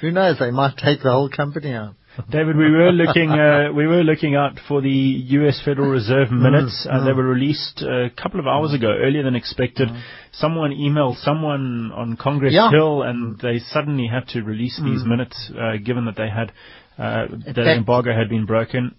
Who 0.00 0.10
knows? 0.12 0.38
They 0.38 0.50
might 0.50 0.76
take 0.78 1.02
the 1.02 1.10
whole 1.10 1.28
company 1.28 1.72
out. 1.74 1.94
David, 2.30 2.56
we 2.58 2.70
were 2.70 2.92
looking 2.92 3.30
uh, 3.30 3.72
we 3.74 3.86
were 3.86 4.04
looking 4.04 4.34
out 4.34 4.58
for 4.68 4.82
the 4.82 4.90
U.S. 4.90 5.62
Federal 5.64 5.88
Reserve 5.88 6.30
minutes. 6.30 6.86
Uh, 6.90 7.06
They 7.06 7.12
were 7.14 7.24
released 7.24 7.80
a 7.80 8.10
couple 8.10 8.38
of 8.38 8.46
hours 8.46 8.74
ago, 8.74 8.88
earlier 8.88 9.22
than 9.22 9.34
expected. 9.34 9.88
Someone 10.32 10.72
emailed 10.72 11.16
someone 11.24 11.90
on 11.94 12.18
Congress 12.18 12.52
Yeah. 12.52 12.70
Hill, 12.70 13.02
and 13.02 13.38
they 13.40 13.60
suddenly 13.60 14.08
had 14.08 14.28
to 14.28 14.42
release 14.42 14.78
these 14.84 15.04
minutes, 15.06 15.50
uh, 15.58 15.78
given 15.82 16.04
that 16.04 16.16
they 16.16 16.28
had 16.28 16.52
uh, 16.98 17.26
that 17.46 17.76
embargo 17.76 18.12
had 18.12 18.28
been 18.28 18.46
broken. 18.46 18.94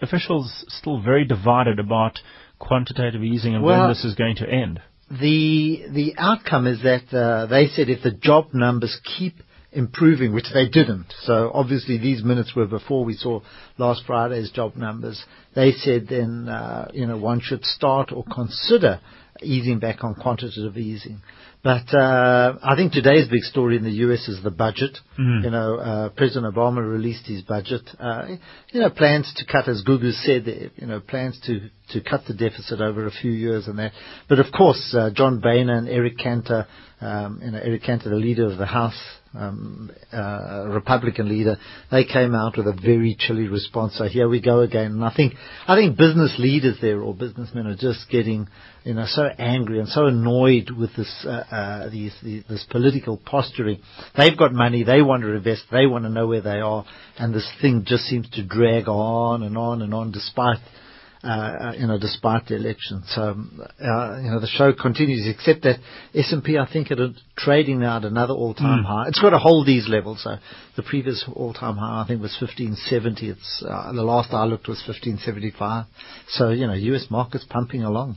Officials 0.00 0.64
still 0.68 1.00
very 1.00 1.24
divided 1.24 1.78
about 1.78 2.18
quantitative 2.58 3.22
easing 3.22 3.54
and 3.54 3.64
when 3.64 3.88
this 3.88 4.04
is 4.04 4.14
going 4.14 4.36
to 4.36 4.48
end. 4.48 4.80
The 5.10 5.84
the 5.90 6.14
outcome 6.18 6.66
is 6.66 6.82
that 6.82 7.14
uh, 7.16 7.46
they 7.46 7.66
said 7.68 7.88
if 7.88 8.02
the 8.02 8.10
job 8.10 8.52
numbers 8.52 9.00
keep 9.18 9.36
improving, 9.72 10.32
which 10.32 10.52
they 10.52 10.68
didn't. 10.68 11.12
So 11.22 11.50
obviously 11.52 11.98
these 11.98 12.22
minutes 12.22 12.54
were 12.54 12.66
before 12.66 13.04
we 13.04 13.14
saw 13.14 13.40
last 13.76 14.02
Friday's 14.06 14.50
job 14.50 14.76
numbers. 14.76 15.22
They 15.54 15.72
said 15.72 16.08
then 16.08 16.48
uh, 16.48 16.90
you 16.92 17.06
know 17.06 17.16
one 17.16 17.40
should 17.40 17.64
start 17.64 18.12
or 18.12 18.24
consider 18.24 19.00
easing 19.42 19.78
back 19.78 20.04
on 20.04 20.14
quantitative 20.14 20.76
easing. 20.76 21.20
But 21.62 21.92
uh, 21.92 22.56
I 22.62 22.76
think 22.76 22.92
today's 22.92 23.28
big 23.28 23.42
story 23.42 23.76
in 23.76 23.82
the 23.82 23.90
U.S. 23.90 24.28
is 24.28 24.42
the 24.44 24.50
budget. 24.50 24.96
Mm. 25.18 25.44
You 25.44 25.50
know, 25.50 25.78
uh, 25.78 26.08
President 26.10 26.54
Obama 26.54 26.88
released 26.88 27.26
his 27.26 27.42
budget. 27.42 27.82
Uh, 27.98 28.36
you 28.70 28.80
know, 28.80 28.90
plans 28.90 29.32
to 29.36 29.44
cut, 29.44 29.68
as 29.68 29.82
Gugu 29.84 30.12
said, 30.12 30.46
you 30.76 30.86
know, 30.86 31.00
plans 31.00 31.40
to 31.46 31.68
to 31.90 32.00
cut 32.00 32.22
the 32.28 32.34
deficit 32.34 32.80
over 32.80 33.06
a 33.06 33.10
few 33.10 33.32
years 33.32 33.66
and 33.66 33.78
that. 33.78 33.92
But 34.28 34.38
of 34.38 34.46
course, 34.56 34.94
uh, 34.96 35.10
John 35.12 35.40
Boehner 35.40 35.74
and 35.76 35.88
Eric 35.88 36.18
Cantor, 36.18 36.66
um, 37.00 37.40
you 37.42 37.50
know, 37.50 37.58
Eric 37.58 37.82
Cantor, 37.82 38.10
the 38.10 38.16
leader 38.16 38.46
of 38.46 38.58
the 38.58 38.66
House, 38.66 39.00
um, 39.34 39.90
uh, 40.12 40.66
Republican 40.68 41.28
leader, 41.28 41.56
they 41.90 42.04
came 42.04 42.34
out 42.34 42.56
with 42.56 42.66
a 42.66 42.72
very 42.72 43.16
chilly 43.18 43.48
response. 43.48 43.96
So 43.96 44.04
here 44.04 44.28
we 44.28 44.40
go 44.40 44.60
again. 44.60 44.92
And 44.92 45.04
I 45.04 45.12
think, 45.14 45.34
I 45.66 45.76
think 45.76 45.96
business 45.96 46.36
leaders 46.38 46.78
there 46.80 47.00
or 47.00 47.14
businessmen 47.14 47.66
are 47.66 47.76
just 47.76 48.08
getting, 48.10 48.48
you 48.84 48.94
know, 48.94 49.04
so 49.06 49.24
angry 49.38 49.80
and 49.80 49.88
so 49.88 50.06
annoyed 50.06 50.70
with 50.70 50.94
this, 50.96 51.26
uh, 51.26 51.30
uh, 51.30 51.90
these, 51.90 52.14
these, 52.22 52.44
this 52.48 52.66
political 52.70 53.16
posturing. 53.16 53.80
They've 54.16 54.36
got 54.36 54.52
money, 54.52 54.82
they 54.82 55.02
want 55.02 55.22
to 55.22 55.32
invest, 55.32 55.64
they 55.70 55.86
want 55.86 56.04
to 56.04 56.10
know 56.10 56.26
where 56.26 56.42
they 56.42 56.60
are, 56.60 56.84
and 57.18 57.34
this 57.34 57.50
thing 57.60 57.84
just 57.86 58.04
seems 58.04 58.28
to 58.30 58.44
drag 58.44 58.88
on 58.88 59.42
and 59.42 59.58
on 59.58 59.82
and 59.82 59.92
on 59.92 60.10
despite 60.10 60.58
you 61.78 61.86
know, 61.86 61.98
despite 61.98 62.46
the 62.46 62.56
election. 62.56 63.02
So, 63.08 63.22
uh, 63.22 64.20
you 64.20 64.30
know, 64.30 64.40
the 64.40 64.48
show 64.48 64.72
continues, 64.72 65.26
except 65.28 65.62
that 65.62 65.78
S&P, 66.14 66.58
I 66.58 66.70
think, 66.70 66.90
at 66.90 66.98
a, 66.98 67.12
trading 67.36 67.80
now 67.80 67.96
at 67.96 68.04
another 68.04 68.34
all-time 68.34 68.84
high. 68.84 69.08
It's 69.08 69.20
got 69.20 69.30
to 69.30 69.38
hold 69.38 69.66
these 69.66 69.88
levels. 69.88 70.22
So, 70.22 70.36
the 70.76 70.82
previous 70.82 71.24
all-time 71.34 71.76
high, 71.76 72.02
I 72.02 72.06
think, 72.06 72.22
was 72.22 72.36
1570. 72.40 73.30
It's 73.30 73.64
uh, 73.68 73.92
the 73.92 74.02
last 74.02 74.32
I 74.32 74.44
looked 74.44 74.68
was 74.68 74.82
1575. 74.86 75.86
So, 76.28 76.50
you 76.50 76.66
know, 76.66 76.74
U.S. 76.74 77.06
markets 77.10 77.44
pumping 77.48 77.82
along. 77.82 78.16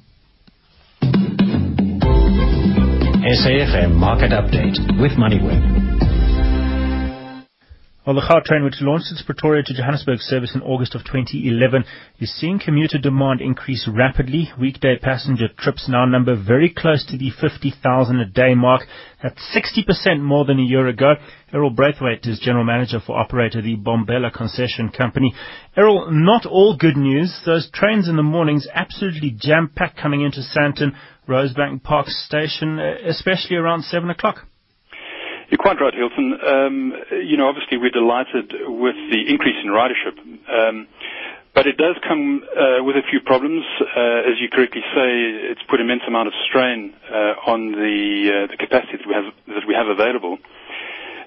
SAFM 3.22 3.96
Market 3.96 4.32
Update 4.32 5.00
with 5.00 5.12
MoneyWeb. 5.12 6.11
Well, 8.04 8.16
the 8.16 8.22
Gautrain, 8.22 8.64
which 8.64 8.82
launched 8.82 9.12
its 9.12 9.22
Pretoria 9.22 9.62
to 9.62 9.76
Johannesburg 9.76 10.22
service 10.22 10.56
in 10.56 10.64
August 10.64 10.96
of 10.96 11.02
2011, 11.02 11.86
is 12.18 12.34
seeing 12.34 12.58
commuter 12.58 12.98
demand 12.98 13.42
increase 13.42 13.88
rapidly. 13.88 14.50
Weekday 14.60 14.98
passenger 14.98 15.50
trips 15.56 15.88
now 15.88 16.06
number 16.06 16.36
very 16.36 16.74
close 16.76 17.06
to 17.06 17.18
the 17.20 17.30
50,000 17.30 18.20
a 18.20 18.26
day 18.26 18.56
mark. 18.56 18.88
That's 19.22 19.40
60% 19.56 20.20
more 20.20 20.46
than 20.46 20.58
a 20.58 20.64
year 20.64 20.88
ago. 20.88 21.14
Errol 21.54 21.70
Braithwaite 21.70 22.26
is 22.26 22.40
general 22.40 22.66
manager 22.66 23.00
for 23.00 23.20
operator 23.20 23.62
the 23.62 23.78
Bombela 23.78 24.34
Concession 24.34 24.90
Company. 24.90 25.36
Errol, 25.78 26.10
not 26.10 26.48
all 26.48 26.76
good 26.76 26.98
news. 26.98 27.40
Those 27.46 27.70
trains 27.72 28.10
in 28.10 28.16
the 28.16 28.24
mornings 28.24 28.68
absolutely 28.74 29.30
jam-packed 29.40 30.00
coming 30.02 30.22
into 30.22 30.40
Sandton, 30.40 30.96
Rosebank 31.28 31.84
Park 31.84 32.08
Station, 32.08 32.80
uh, 32.80 32.96
especially 33.06 33.58
around 33.58 33.84
7 33.84 34.10
o'clock. 34.10 34.48
You're 35.52 35.60
quite 35.60 35.82
right, 35.84 35.94
Hilton. 35.94 36.40
Um, 36.40 36.94
you 37.28 37.36
know, 37.36 37.50
obviously 37.52 37.76
we're 37.76 37.92
delighted 37.92 38.56
with 38.72 38.96
the 39.12 39.28
increase 39.28 39.60
in 39.62 39.68
ridership. 39.70 40.16
Um, 40.48 40.88
but 41.54 41.68
it 41.68 41.76
does 41.76 42.00
come 42.08 42.40
uh, 42.56 42.82
with 42.88 42.96
a 42.96 43.04
few 43.12 43.20
problems. 43.20 43.66
Uh, 43.84 44.32
as 44.32 44.40
you 44.40 44.48
correctly 44.48 44.80
say, 44.96 45.52
it's 45.52 45.60
put 45.70 45.82
immense 45.82 46.04
amount 46.08 46.30
of 46.32 46.34
strain 46.48 46.96
uh, 47.12 47.52
on 47.52 47.74
the, 47.74 48.48
the 48.50 48.56
capacity 48.56 48.96
that 48.96 49.06
we 49.06 49.14
have 49.14 49.28
that 49.52 49.68
we 49.68 49.76
have 49.76 49.88
available. 49.92 50.38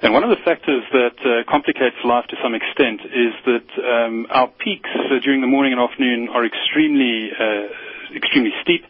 And 0.00 0.14
one 0.14 0.24
of 0.24 0.30
the 0.30 0.40
factors 0.42 0.82
that 0.92 1.44
complicates 1.46 1.96
life 2.02 2.24
to 2.32 2.36
some 2.42 2.54
extent 2.56 3.04
is 3.04 3.32
that 3.44 3.68
um, 3.84 4.26
our 4.30 4.48
peaks 4.48 4.88
during 5.22 5.42
the 5.42 5.46
morning 5.46 5.72
and 5.76 5.80
afternoon 5.80 6.30
are 6.32 6.46
extremely 6.46 7.28
extremely 8.16 8.52
steep. 8.62 8.84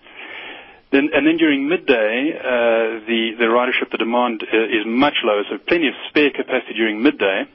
Then, 0.94 1.10
and 1.10 1.26
then 1.26 1.38
during 1.42 1.66
midday, 1.66 2.30
uh, 2.38 3.02
the, 3.02 3.34
the 3.34 3.50
ridership, 3.50 3.90
the 3.90 3.98
demand 3.98 4.46
uh, 4.46 4.70
is 4.78 4.86
much 4.86 5.18
lower, 5.26 5.42
so 5.50 5.58
plenty 5.58 5.88
of 5.90 5.94
spare 6.06 6.30
capacity 6.30 6.74
during 6.78 7.02
midday. 7.02 7.50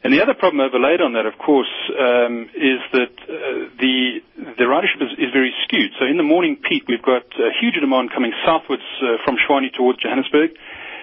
And 0.00 0.08
the 0.08 0.22
other 0.24 0.32
problem 0.32 0.64
overlaid 0.64 1.04
on 1.04 1.12
that, 1.12 1.28
of 1.28 1.36
course, 1.36 1.68
um, 1.92 2.48
is 2.56 2.80
that 2.96 3.12
uh, 3.28 3.68
the 3.76 4.24
the 4.56 4.64
ridership 4.64 5.04
is, 5.04 5.12
is, 5.20 5.28
very 5.36 5.52
skewed. 5.68 5.92
So 6.00 6.08
in 6.08 6.16
the 6.16 6.24
morning 6.24 6.56
peak, 6.56 6.88
we've 6.88 7.04
got 7.04 7.28
a 7.36 7.52
huge 7.60 7.76
demand 7.76 8.08
coming 8.08 8.32
southwards 8.40 8.88
uh, 9.04 9.20
from 9.22 9.36
Tshwane 9.36 9.68
towards 9.76 10.00
Johannesburg, 10.00 10.56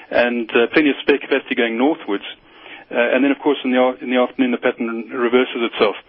and 0.10 0.50
uh, 0.50 0.74
plenty 0.74 0.89
of 0.89 0.98
spare 1.06 1.22
capacity 1.22 1.53
going 1.53 1.77
northwards. 1.77 2.25
Uh, 2.89 3.13
and 3.13 3.22
then, 3.24 3.29
of 3.29 3.38
course, 3.38 3.62
in 3.63 3.70
the 3.70 3.77
in 4.01 4.10
the 4.10 4.17
afternoon, 4.17 4.50
the 4.50 4.58
pattern 4.58 5.13
reverses 5.13 5.62
itself. 5.70 6.01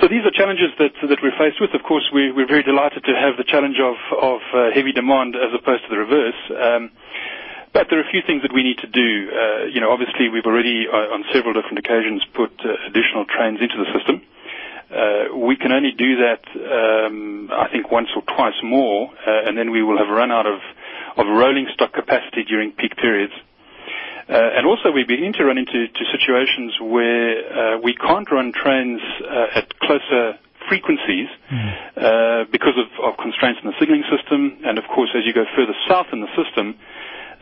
So 0.00 0.08
these 0.08 0.26
are 0.26 0.34
challenges 0.34 0.74
that 0.78 0.90
that 1.06 1.18
we're 1.22 1.36
faced 1.38 1.60
with. 1.60 1.70
Of 1.74 1.82
course, 1.86 2.02
we, 2.12 2.32
we're 2.32 2.48
very 2.50 2.62
delighted 2.66 3.04
to 3.04 3.14
have 3.14 3.36
the 3.38 3.44
challenge 3.46 3.78
of 3.78 3.94
of 4.18 4.40
uh, 4.52 4.70
heavy 4.74 4.90
demand 4.92 5.36
as 5.36 5.54
opposed 5.54 5.84
to 5.86 5.90
the 5.90 5.98
reverse. 5.98 6.40
Um, 6.50 6.90
but 7.72 7.86
there 7.90 7.98
are 7.98 8.06
a 8.06 8.10
few 8.10 8.22
things 8.26 8.42
that 8.42 8.52
we 8.54 8.62
need 8.62 8.78
to 8.78 8.90
do. 8.90 9.30
Uh, 9.30 9.64
you 9.70 9.80
know, 9.80 9.90
obviously, 9.90 10.28
we've 10.28 10.46
already 10.46 10.86
uh, 10.90 11.14
on 11.14 11.24
several 11.32 11.54
different 11.54 11.78
occasions 11.78 12.22
put 12.34 12.50
uh, 12.62 12.74
additional 12.90 13.26
trains 13.26 13.58
into 13.62 13.74
the 13.78 13.86
system. 13.94 14.22
Uh, 14.90 15.34
we 15.38 15.56
can 15.56 15.72
only 15.72 15.90
do 15.90 16.22
that, 16.22 16.42
um, 16.54 17.50
I 17.50 17.66
think, 17.72 17.90
once 17.90 18.08
or 18.14 18.22
twice 18.22 18.54
more, 18.62 19.10
uh, 19.26 19.48
and 19.48 19.56
then 19.58 19.70
we 19.70 19.82
will 19.82 19.98
have 19.98 20.08
run 20.08 20.30
out 20.30 20.46
of 20.46 20.60
of 21.16 21.26
rolling 21.26 21.66
stock 21.74 21.92
capacity 21.92 22.42
during 22.44 22.72
peak 22.72 22.96
periods. 22.96 23.32
Uh, 24.28 24.56
and 24.56 24.66
also 24.66 24.90
we 24.90 25.04
begin 25.04 25.32
to 25.34 25.44
run 25.44 25.58
into 25.58 25.86
to 25.88 26.04
situations 26.10 26.72
where 26.80 27.76
uh, 27.76 27.78
we 27.80 27.94
can't 27.94 28.30
run 28.30 28.52
trains 28.52 29.00
uh, 29.20 29.58
at 29.60 29.68
closer 29.80 30.38
frequencies 30.68 31.28
mm. 31.52 32.50
because 32.50 32.72
of, 32.80 32.88
of, 33.04 33.18
constraints 33.20 33.60
in 33.62 33.68
the 33.68 33.76
signaling 33.78 34.04
system. 34.08 34.64
And 34.64 34.78
of 34.78 34.84
course, 34.88 35.10
as 35.12 35.28
you 35.28 35.34
go 35.34 35.44
further 35.54 35.76
south 35.86 36.06
in 36.12 36.24
the 36.24 36.32
system, 36.32 36.80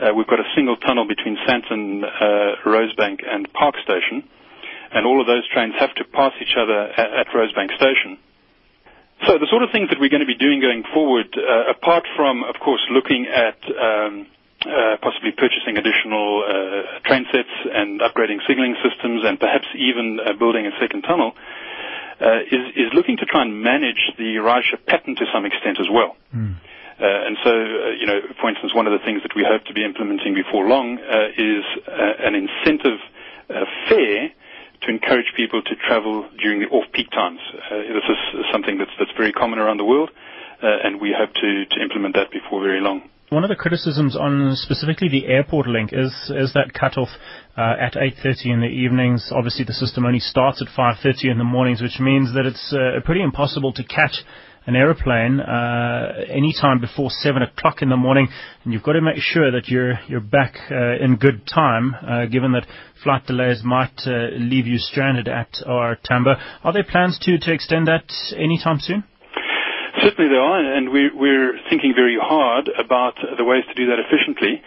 uh, 0.02 0.10
we've 0.14 0.26
got 0.26 0.40
a 0.40 0.48
single 0.56 0.76
tunnel 0.76 1.06
between 1.06 1.38
Sandton, 1.46 2.02
uh, 2.02 2.58
Rosebank, 2.66 3.22
and 3.22 3.46
Park 3.52 3.76
Station. 3.84 4.26
And 4.90 5.06
all 5.06 5.20
of 5.20 5.26
those 5.26 5.46
trains 5.48 5.74
have 5.78 5.94
to 5.94 6.04
pass 6.04 6.32
each 6.42 6.56
other 6.58 6.90
at, 6.98 7.14
at 7.14 7.26
Rosebank 7.30 7.70
Station. 7.76 8.18
So 9.26 9.38
the 9.38 9.46
sort 9.48 9.62
of 9.62 9.70
things 9.70 9.88
that 9.90 10.00
we're 10.00 10.10
going 10.10 10.26
to 10.26 10.26
be 10.26 10.34
doing 10.34 10.60
going 10.60 10.82
forward, 10.92 11.30
uh, 11.38 11.70
apart 11.70 12.04
from, 12.16 12.42
of 12.42 12.58
course, 12.58 12.82
looking 12.90 13.26
at 13.30 13.56
um, 13.70 14.26
uh, 14.66 14.96
possibly 15.02 15.32
purchasing 15.32 15.76
additional 15.76 16.44
uh, 16.46 17.00
train 17.08 17.26
sets 17.32 17.50
and 17.72 18.00
upgrading 18.00 18.38
signaling 18.46 18.76
systems 18.82 19.22
and 19.24 19.38
perhaps 19.38 19.66
even 19.74 20.20
uh, 20.20 20.32
building 20.38 20.66
a 20.66 20.70
second 20.80 21.02
tunnel, 21.02 21.32
uh, 22.20 22.40
is, 22.46 22.62
is 22.76 22.88
looking 22.94 23.16
to 23.16 23.26
try 23.26 23.42
and 23.42 23.62
manage 23.62 24.12
the 24.18 24.38
ridership 24.38 24.86
pattern 24.86 25.16
to 25.16 25.26
some 25.32 25.44
extent 25.44 25.78
as 25.80 25.88
well. 25.90 26.16
Mm. 26.34 26.54
and 26.98 27.36
so, 27.42 27.50
uh, 27.50 27.90
you 27.98 28.06
know, 28.06 28.20
for 28.40 28.48
instance, 28.48 28.74
one 28.74 28.86
of 28.86 28.92
the 28.92 29.04
things 29.04 29.22
that 29.22 29.34
we 29.34 29.42
hope 29.42 29.64
to 29.64 29.74
be 29.74 29.84
implementing 29.84 30.34
before 30.34 30.68
long 30.68 30.98
is 31.36 31.64
an 31.86 32.34
incentive 32.34 33.00
fare 33.88 34.30
to 34.82 34.88
encourage 34.90 35.32
people 35.36 35.62
to 35.62 35.74
travel 35.76 36.28
during 36.38 36.60
the 36.60 36.66
off-peak 36.66 37.10
times. 37.10 37.40
this 37.70 38.06
is 38.08 38.46
something 38.52 38.78
that's, 38.78 38.90
that's 38.98 39.12
very 39.16 39.32
common 39.32 39.58
around 39.58 39.78
the 39.78 39.84
world, 39.84 40.10
and 40.60 41.00
we 41.00 41.14
hope 41.16 41.34
to, 41.34 41.64
to 41.66 41.82
implement 41.82 42.14
that 42.14 42.30
before 42.30 42.62
very 42.62 42.80
long. 42.80 43.02
One 43.32 43.44
of 43.44 43.48
the 43.48 43.56
criticisms 43.56 44.14
on 44.14 44.54
specifically 44.56 45.08
the 45.08 45.24
airport 45.24 45.66
link 45.66 45.88
is 45.90 46.12
is 46.36 46.52
that 46.52 46.74
cutoff 46.74 47.08
uh, 47.56 47.76
at 47.80 47.94
8:30 47.94 48.44
in 48.44 48.60
the 48.60 48.66
evenings. 48.66 49.32
Obviously, 49.32 49.64
the 49.64 49.72
system 49.72 50.04
only 50.04 50.18
starts 50.20 50.60
at 50.60 50.68
5:30 50.68 51.30
in 51.30 51.38
the 51.38 51.44
mornings, 51.44 51.80
which 51.80 51.98
means 51.98 52.34
that 52.34 52.44
it's 52.44 52.74
uh, 52.74 53.00
pretty 53.06 53.22
impossible 53.22 53.72
to 53.72 53.84
catch 53.84 54.22
an 54.66 54.76
aeroplane 54.76 55.40
uh, 55.40 56.12
any 56.28 56.52
time 56.52 56.78
before 56.78 57.08
seven 57.08 57.40
o'clock 57.40 57.80
in 57.80 57.88
the 57.88 57.96
morning, 57.96 58.28
and 58.64 58.74
you've 58.74 58.82
got 58.82 58.92
to 58.92 59.00
make 59.00 59.16
sure 59.16 59.50
that 59.50 59.66
you're 59.66 59.98
you're 60.08 60.20
back 60.20 60.54
uh, 60.70 61.02
in 61.02 61.16
good 61.16 61.46
time, 61.46 61.94
uh, 62.06 62.26
given 62.26 62.52
that 62.52 62.66
flight 63.02 63.26
delays 63.26 63.62
might 63.64 63.98
uh, 64.06 64.28
leave 64.36 64.66
you 64.66 64.76
stranded 64.76 65.26
at 65.26 65.48
OR 65.66 65.96
Tambo. 66.04 66.34
Are 66.62 66.72
there 66.74 66.84
plans 66.84 67.18
to 67.20 67.38
to 67.38 67.50
extend 67.50 67.88
that 67.88 68.12
anytime 68.36 68.78
soon? 68.78 69.04
Certainly 70.00 70.30
there 70.32 70.40
are, 70.40 70.56
and 70.60 70.88
we're, 70.90 71.58
thinking 71.68 71.92
very 71.94 72.16
hard 72.20 72.68
about 72.78 73.16
the 73.36 73.44
ways 73.44 73.64
to 73.68 73.74
do 73.74 73.86
that 73.92 73.98
efficiently. 74.00 74.62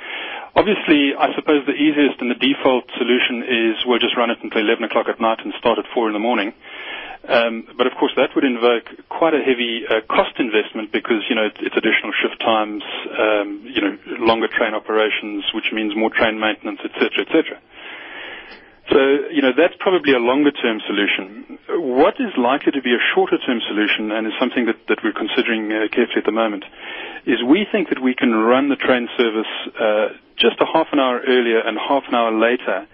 Obviously, 0.56 1.14
I 1.18 1.34
suppose 1.36 1.66
the 1.66 1.74
easiest 1.74 2.22
and 2.22 2.30
the 2.30 2.38
default 2.38 2.86
solution 2.98 3.42
is 3.44 3.76
we'll 3.86 4.00
just 4.00 4.16
run 4.18 4.30
it 4.30 4.38
until 4.42 4.62
11 4.62 4.84
o'clock 4.86 5.08
at 5.10 5.20
night 5.20 5.40
and 5.44 5.54
start 5.60 5.78
at 5.80 5.86
4 5.94 6.08
in 6.08 6.14
the 6.14 6.20
morning. 6.22 6.54
Um, 7.28 7.66
but 7.78 7.88
of 7.88 7.94
course, 7.98 8.14
that 8.18 8.30
would 8.36 8.44
invoke 8.46 8.86
quite 9.10 9.34
a 9.34 9.42
heavy 9.42 9.82
uh, 9.90 10.06
cost 10.06 10.38
investment 10.38 10.92
because 10.94 11.26
you 11.28 11.34
know 11.36 11.50
it's, 11.50 11.74
additional 11.76 12.14
shift 12.22 12.38
times, 12.40 12.84
um, 13.18 13.66
you 13.66 13.82
know, 13.82 13.98
longer 14.22 14.48
train 14.48 14.74
operations, 14.76 15.44
which 15.54 15.74
means 15.74 15.96
more 15.98 16.12
train 16.14 16.40
maintenance, 16.40 16.80
etc., 16.86 17.26
etc. 17.26 17.58
So, 18.92 19.02
you 19.34 19.42
know, 19.42 19.50
that's 19.58 19.74
probably 19.80 20.14
a 20.14 20.22
longer 20.22 20.52
term 20.52 20.78
solution. 20.86 21.58
What 21.98 22.22
is 22.22 22.30
likely 22.38 22.72
to 22.74 22.82
be 22.82 22.94
a 22.94 23.02
shorter 23.16 23.38
term 23.42 23.60
solution, 23.68 24.12
and 24.12 24.28
is 24.28 24.34
something 24.40 24.68
that, 24.68 24.78
that 24.90 25.00
we're 25.04 25.18
considering 25.18 25.74
uh, 25.74 25.90
carefully 25.90 26.22
at 26.22 26.26
the 26.26 26.36
moment, 26.36 26.66
is 27.26 27.42
we 27.42 27.66
think 27.72 27.90
that 27.90 27.98
we 28.02 28.14
can 28.14 28.30
run 28.30 28.70
the 28.70 28.76
train 28.78 29.10
service 29.18 29.50
uh, 29.74 30.14
just 30.38 30.62
a 30.62 30.68
half 30.70 30.88
an 30.94 31.00
hour 31.00 31.20
earlier 31.26 31.66
and 31.66 31.80
half 31.82 32.04
an 32.08 32.14
hour 32.14 32.30
later 32.30 32.86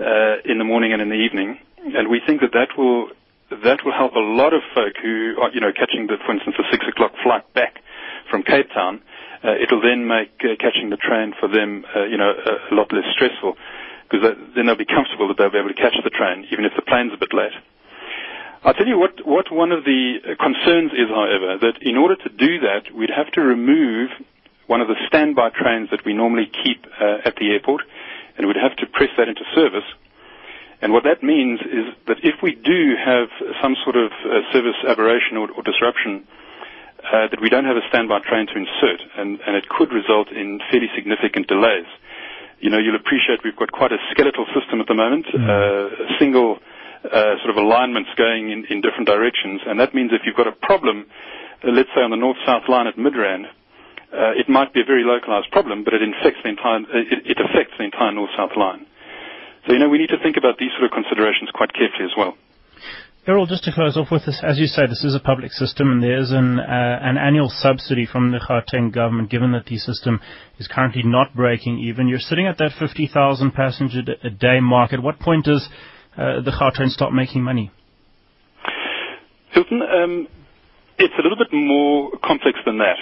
uh, 0.00 0.40
in 0.48 0.56
the 0.56 0.64
morning 0.64 0.94
and 0.94 1.02
in 1.02 1.10
the 1.10 1.20
evening. 1.20 1.58
And 1.92 2.08
we 2.08 2.22
think 2.24 2.40
that 2.40 2.56
that 2.56 2.72
will, 2.78 3.12
that 3.52 3.84
will 3.84 3.92
help 3.92 4.16
a 4.16 4.24
lot 4.24 4.54
of 4.54 4.62
folk 4.74 4.96
who 4.96 5.36
are, 5.44 5.52
you 5.52 5.60
know, 5.60 5.76
catching 5.76 6.06
the, 6.08 6.16
for 6.24 6.32
instance, 6.32 6.56
the 6.56 6.64
six 6.72 6.88
o'clock 6.88 7.12
flight 7.22 7.44
back 7.52 7.84
from 8.30 8.44
Cape 8.44 8.72
Town. 8.72 9.02
Uh, 9.44 9.60
it'll 9.60 9.84
then 9.84 10.08
make 10.08 10.32
uh, 10.40 10.56
catching 10.56 10.88
the 10.88 10.96
train 10.96 11.34
for 11.38 11.52
them, 11.52 11.84
uh, 11.94 12.08
you 12.08 12.16
know, 12.16 12.32
a, 12.32 12.72
a 12.72 12.74
lot 12.74 12.88
less 12.96 13.04
stressful 13.12 13.60
because 14.10 14.36
then 14.54 14.66
they'll 14.66 14.76
be 14.76 14.84
comfortable 14.88 15.28
that 15.28 15.36
they'll 15.38 15.50
be 15.52 15.58
able 15.58 15.72
to 15.72 15.80
catch 15.80 15.96
the 16.02 16.10
train, 16.10 16.46
even 16.52 16.64
if 16.64 16.72
the 16.76 16.82
plane's 16.82 17.12
a 17.12 17.18
bit 17.18 17.32
late. 17.32 17.54
I'll 18.64 18.72
tell 18.72 18.86
you 18.86 18.98
what, 18.98 19.20
what 19.26 19.52
one 19.52 19.72
of 19.72 19.84
the 19.84 20.24
concerns 20.40 20.92
is, 20.96 21.12
however, 21.12 21.58
that 21.60 21.82
in 21.84 21.96
order 21.96 22.16
to 22.16 22.28
do 22.32 22.60
that, 22.64 22.88
we'd 22.96 23.12
have 23.12 23.30
to 23.36 23.42
remove 23.42 24.08
one 24.66 24.80
of 24.80 24.88
the 24.88 24.96
standby 25.06 25.50
trains 25.50 25.90
that 25.90 26.04
we 26.04 26.14
normally 26.14 26.48
keep 26.64 26.80
uh, 26.96 27.28
at 27.28 27.36
the 27.36 27.52
airport, 27.52 27.82
and 28.38 28.46
we'd 28.46 28.56
have 28.56 28.76
to 28.80 28.86
press 28.86 29.10
that 29.18 29.28
into 29.28 29.44
service. 29.54 29.84
And 30.80 30.92
what 30.92 31.04
that 31.04 31.22
means 31.22 31.60
is 31.60 31.92
that 32.08 32.24
if 32.24 32.40
we 32.42 32.56
do 32.56 32.96
have 32.96 33.28
some 33.60 33.76
sort 33.84 33.96
of 33.96 34.12
uh, 34.24 34.40
service 34.52 34.76
aberration 34.88 35.36
or, 35.36 35.52
or 35.52 35.62
disruption, 35.62 36.24
uh, 37.04 37.28
that 37.28 37.40
we 37.40 37.50
don't 37.52 37.68
have 37.68 37.76
a 37.76 37.84
standby 37.88 38.20
train 38.24 38.46
to 38.48 38.56
insert, 38.56 39.00
and, 39.20 39.40
and 39.44 39.56
it 39.56 39.68
could 39.68 39.92
result 39.92 40.32
in 40.32 40.60
fairly 40.72 40.88
significant 40.96 41.48
delays 41.48 41.84
you 42.60 42.70
know, 42.70 42.78
you'll 42.78 42.96
appreciate 42.96 43.40
we've 43.44 43.56
got 43.56 43.72
quite 43.72 43.92
a 43.92 43.98
skeletal 44.10 44.46
system 44.54 44.80
at 44.80 44.86
the 44.86 44.94
moment, 44.94 45.26
mm. 45.26 45.38
uh, 45.44 46.18
single 46.18 46.58
uh, 47.04 47.36
sort 47.44 47.50
of 47.50 47.56
alignments 47.56 48.10
going 48.16 48.50
in, 48.50 48.64
in 48.70 48.80
different 48.80 49.06
directions, 49.06 49.60
and 49.66 49.78
that 49.78 49.94
means 49.94 50.10
if 50.12 50.22
you've 50.24 50.36
got 50.36 50.48
a 50.48 50.56
problem, 50.64 51.06
uh, 51.62 51.70
let's 51.70 51.90
say 51.94 52.00
on 52.00 52.10
the 52.10 52.16
north-south 52.16 52.64
line 52.68 52.86
at 52.86 52.96
Midrand, 52.96 53.44
uh, 54.14 54.38
it 54.38 54.48
might 54.48 54.72
be 54.72 54.80
a 54.80 54.86
very 54.86 55.02
localized 55.02 55.50
problem, 55.50 55.82
but 55.84 55.92
it 55.92 56.02
infects 56.02 56.38
the 56.42 56.50
entire, 56.50 56.80
it, 56.94 57.26
it 57.26 57.38
affects 57.40 57.74
the 57.78 57.84
entire 57.84 58.12
north-south 58.12 58.56
line. 58.56 58.86
So, 59.66 59.72
you 59.72 59.78
know, 59.78 59.88
we 59.88 59.98
need 59.98 60.12
to 60.12 60.20
think 60.22 60.36
about 60.36 60.58
these 60.58 60.70
sort 60.76 60.84
of 60.84 60.92
considerations 60.92 61.50
quite 61.52 61.72
carefully 61.72 62.04
as 62.04 62.14
well. 62.16 62.36
Errol, 63.26 63.46
just 63.46 63.64
to 63.64 63.72
close 63.72 63.96
off 63.96 64.10
with 64.10 64.26
this, 64.26 64.38
as 64.44 64.58
you 64.58 64.66
say, 64.66 64.86
this 64.86 65.02
is 65.02 65.14
a 65.14 65.18
public 65.18 65.50
system 65.50 65.90
and 65.90 66.02
there 66.02 66.20
is 66.20 66.30
an, 66.30 66.60
uh, 66.60 66.98
an 67.00 67.16
annual 67.16 67.48
subsidy 67.48 68.04
from 68.04 68.32
the 68.32 68.38
Gauteng 68.38 68.92
government 68.92 69.30
given 69.30 69.52
that 69.52 69.64
the 69.64 69.78
system 69.78 70.20
is 70.58 70.68
currently 70.68 71.00
not 71.02 71.34
breaking 71.34 71.78
even. 71.78 72.06
You're 72.06 72.18
sitting 72.18 72.46
at 72.46 72.58
that 72.58 72.72
50,000 72.78 73.52
passenger 73.52 74.02
a 74.22 74.28
day 74.28 74.60
mark. 74.60 74.92
At 74.92 75.02
what 75.02 75.20
point 75.20 75.46
does 75.46 75.66
uh, 76.18 76.42
the 76.44 76.52
Gautrain 76.52 76.90
stop 76.90 77.14
making 77.14 77.42
money? 77.42 77.72
Hilton, 79.52 79.80
um, 79.80 80.28
it's 80.98 81.14
a 81.18 81.22
little 81.22 81.38
bit 81.38 81.48
more 81.50 82.10
complex 82.22 82.58
than 82.66 82.76
that. 82.76 83.00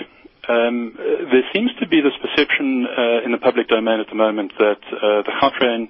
Um, 0.49 0.95
there 0.95 1.51
seems 1.53 1.73
to 1.81 1.89
be 1.89 2.01
this 2.01 2.15
perception 2.23 2.87
uh, 2.87 3.27
in 3.27 3.33
the 3.33 3.43
public 3.43 3.67
domain 3.67 3.99
at 3.99 4.07
the 4.07 4.15
moment 4.15 4.53
that 4.57 4.83
uh, 4.87 5.27
the 5.27 5.33
Gautrain 5.43 5.89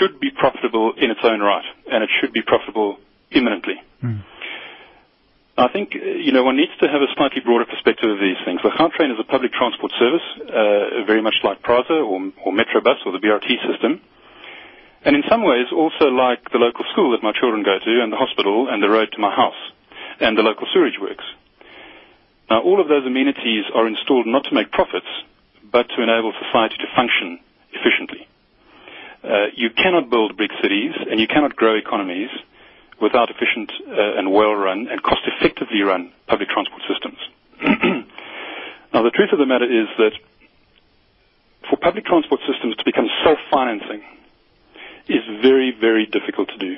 should 0.00 0.18
be 0.18 0.30
profitable 0.34 0.94
in 0.98 1.12
its 1.12 1.20
own 1.22 1.38
right, 1.38 1.64
and 1.92 2.02
it 2.02 2.10
should 2.20 2.32
be 2.32 2.42
profitable 2.42 2.98
imminently. 3.30 3.74
Mm. 4.02 4.22
I 5.60 5.68
think 5.68 5.92
you 5.92 6.32
know 6.32 6.42
one 6.42 6.56
needs 6.56 6.72
to 6.80 6.88
have 6.88 7.02
a 7.02 7.10
slightly 7.16 7.44
broader 7.44 7.66
perspective 7.68 8.08
of 8.08 8.18
these 8.18 8.40
things. 8.44 8.60
The 8.64 8.72
Gautrain 8.72 9.12
is 9.12 9.20
a 9.20 9.28
public 9.28 9.52
transport 9.52 9.92
service, 9.98 10.24
uh, 10.48 11.04
very 11.04 11.20
much 11.20 11.36
like 11.44 11.62
Prasa 11.62 12.00
or, 12.00 12.32
or 12.40 12.50
Metrobus 12.52 13.04
or 13.04 13.12
the 13.12 13.20
BRT 13.20 13.60
system, 13.68 14.00
and 15.04 15.16
in 15.16 15.22
some 15.28 15.44
ways 15.44 15.68
also 15.68 16.08
like 16.08 16.48
the 16.50 16.58
local 16.58 16.84
school 16.92 17.12
that 17.12 17.22
my 17.22 17.32
children 17.36 17.62
go 17.62 17.76
to, 17.76 17.92
and 18.00 18.12
the 18.12 18.16
hospital, 18.16 18.68
and 18.70 18.82
the 18.82 18.88
road 18.88 19.12
to 19.12 19.20
my 19.20 19.34
house, 19.34 19.60
and 20.18 20.36
the 20.36 20.42
local 20.42 20.66
sewage 20.72 20.96
works. 21.00 21.24
Now, 22.48 22.62
all 22.62 22.80
of 22.80 22.88
those 22.88 23.06
amenities 23.06 23.64
are 23.74 23.86
installed 23.86 24.26
not 24.26 24.44
to 24.50 24.54
make 24.54 24.72
profits, 24.72 25.06
but 25.70 25.86
to 25.94 26.02
enable 26.02 26.32
society 26.40 26.76
to 26.80 26.88
function 26.96 27.38
efficiently. 27.70 28.26
Uh, 29.22 29.52
you 29.54 29.70
cannot 29.70 30.08
build 30.10 30.36
big 30.36 30.50
cities, 30.62 30.92
and 31.10 31.20
you 31.20 31.28
cannot 31.28 31.54
grow 31.54 31.76
economies 31.76 32.30
without 33.00 33.30
efficient 33.30 33.72
uh, 33.88 34.18
and 34.18 34.30
well-run 34.32 34.88
and 34.90 35.02
cost-effectively 35.02 35.80
run 35.82 36.12
public 36.26 36.48
transport 36.48 36.82
systems. 36.88 37.18
now, 38.94 39.02
the 39.02 39.10
truth 39.10 39.30
of 39.32 39.38
the 39.38 39.46
matter 39.46 39.64
is 39.66 39.88
that 39.98 40.12
for 41.68 41.76
public 41.76 42.04
transport 42.04 42.40
systems 42.50 42.76
to 42.76 42.84
become 42.84 43.06
self-financing 43.24 44.02
is 45.08 45.22
very, 45.42 45.72
very 45.78 46.06
difficult 46.06 46.48
to 46.48 46.58
do. 46.58 46.76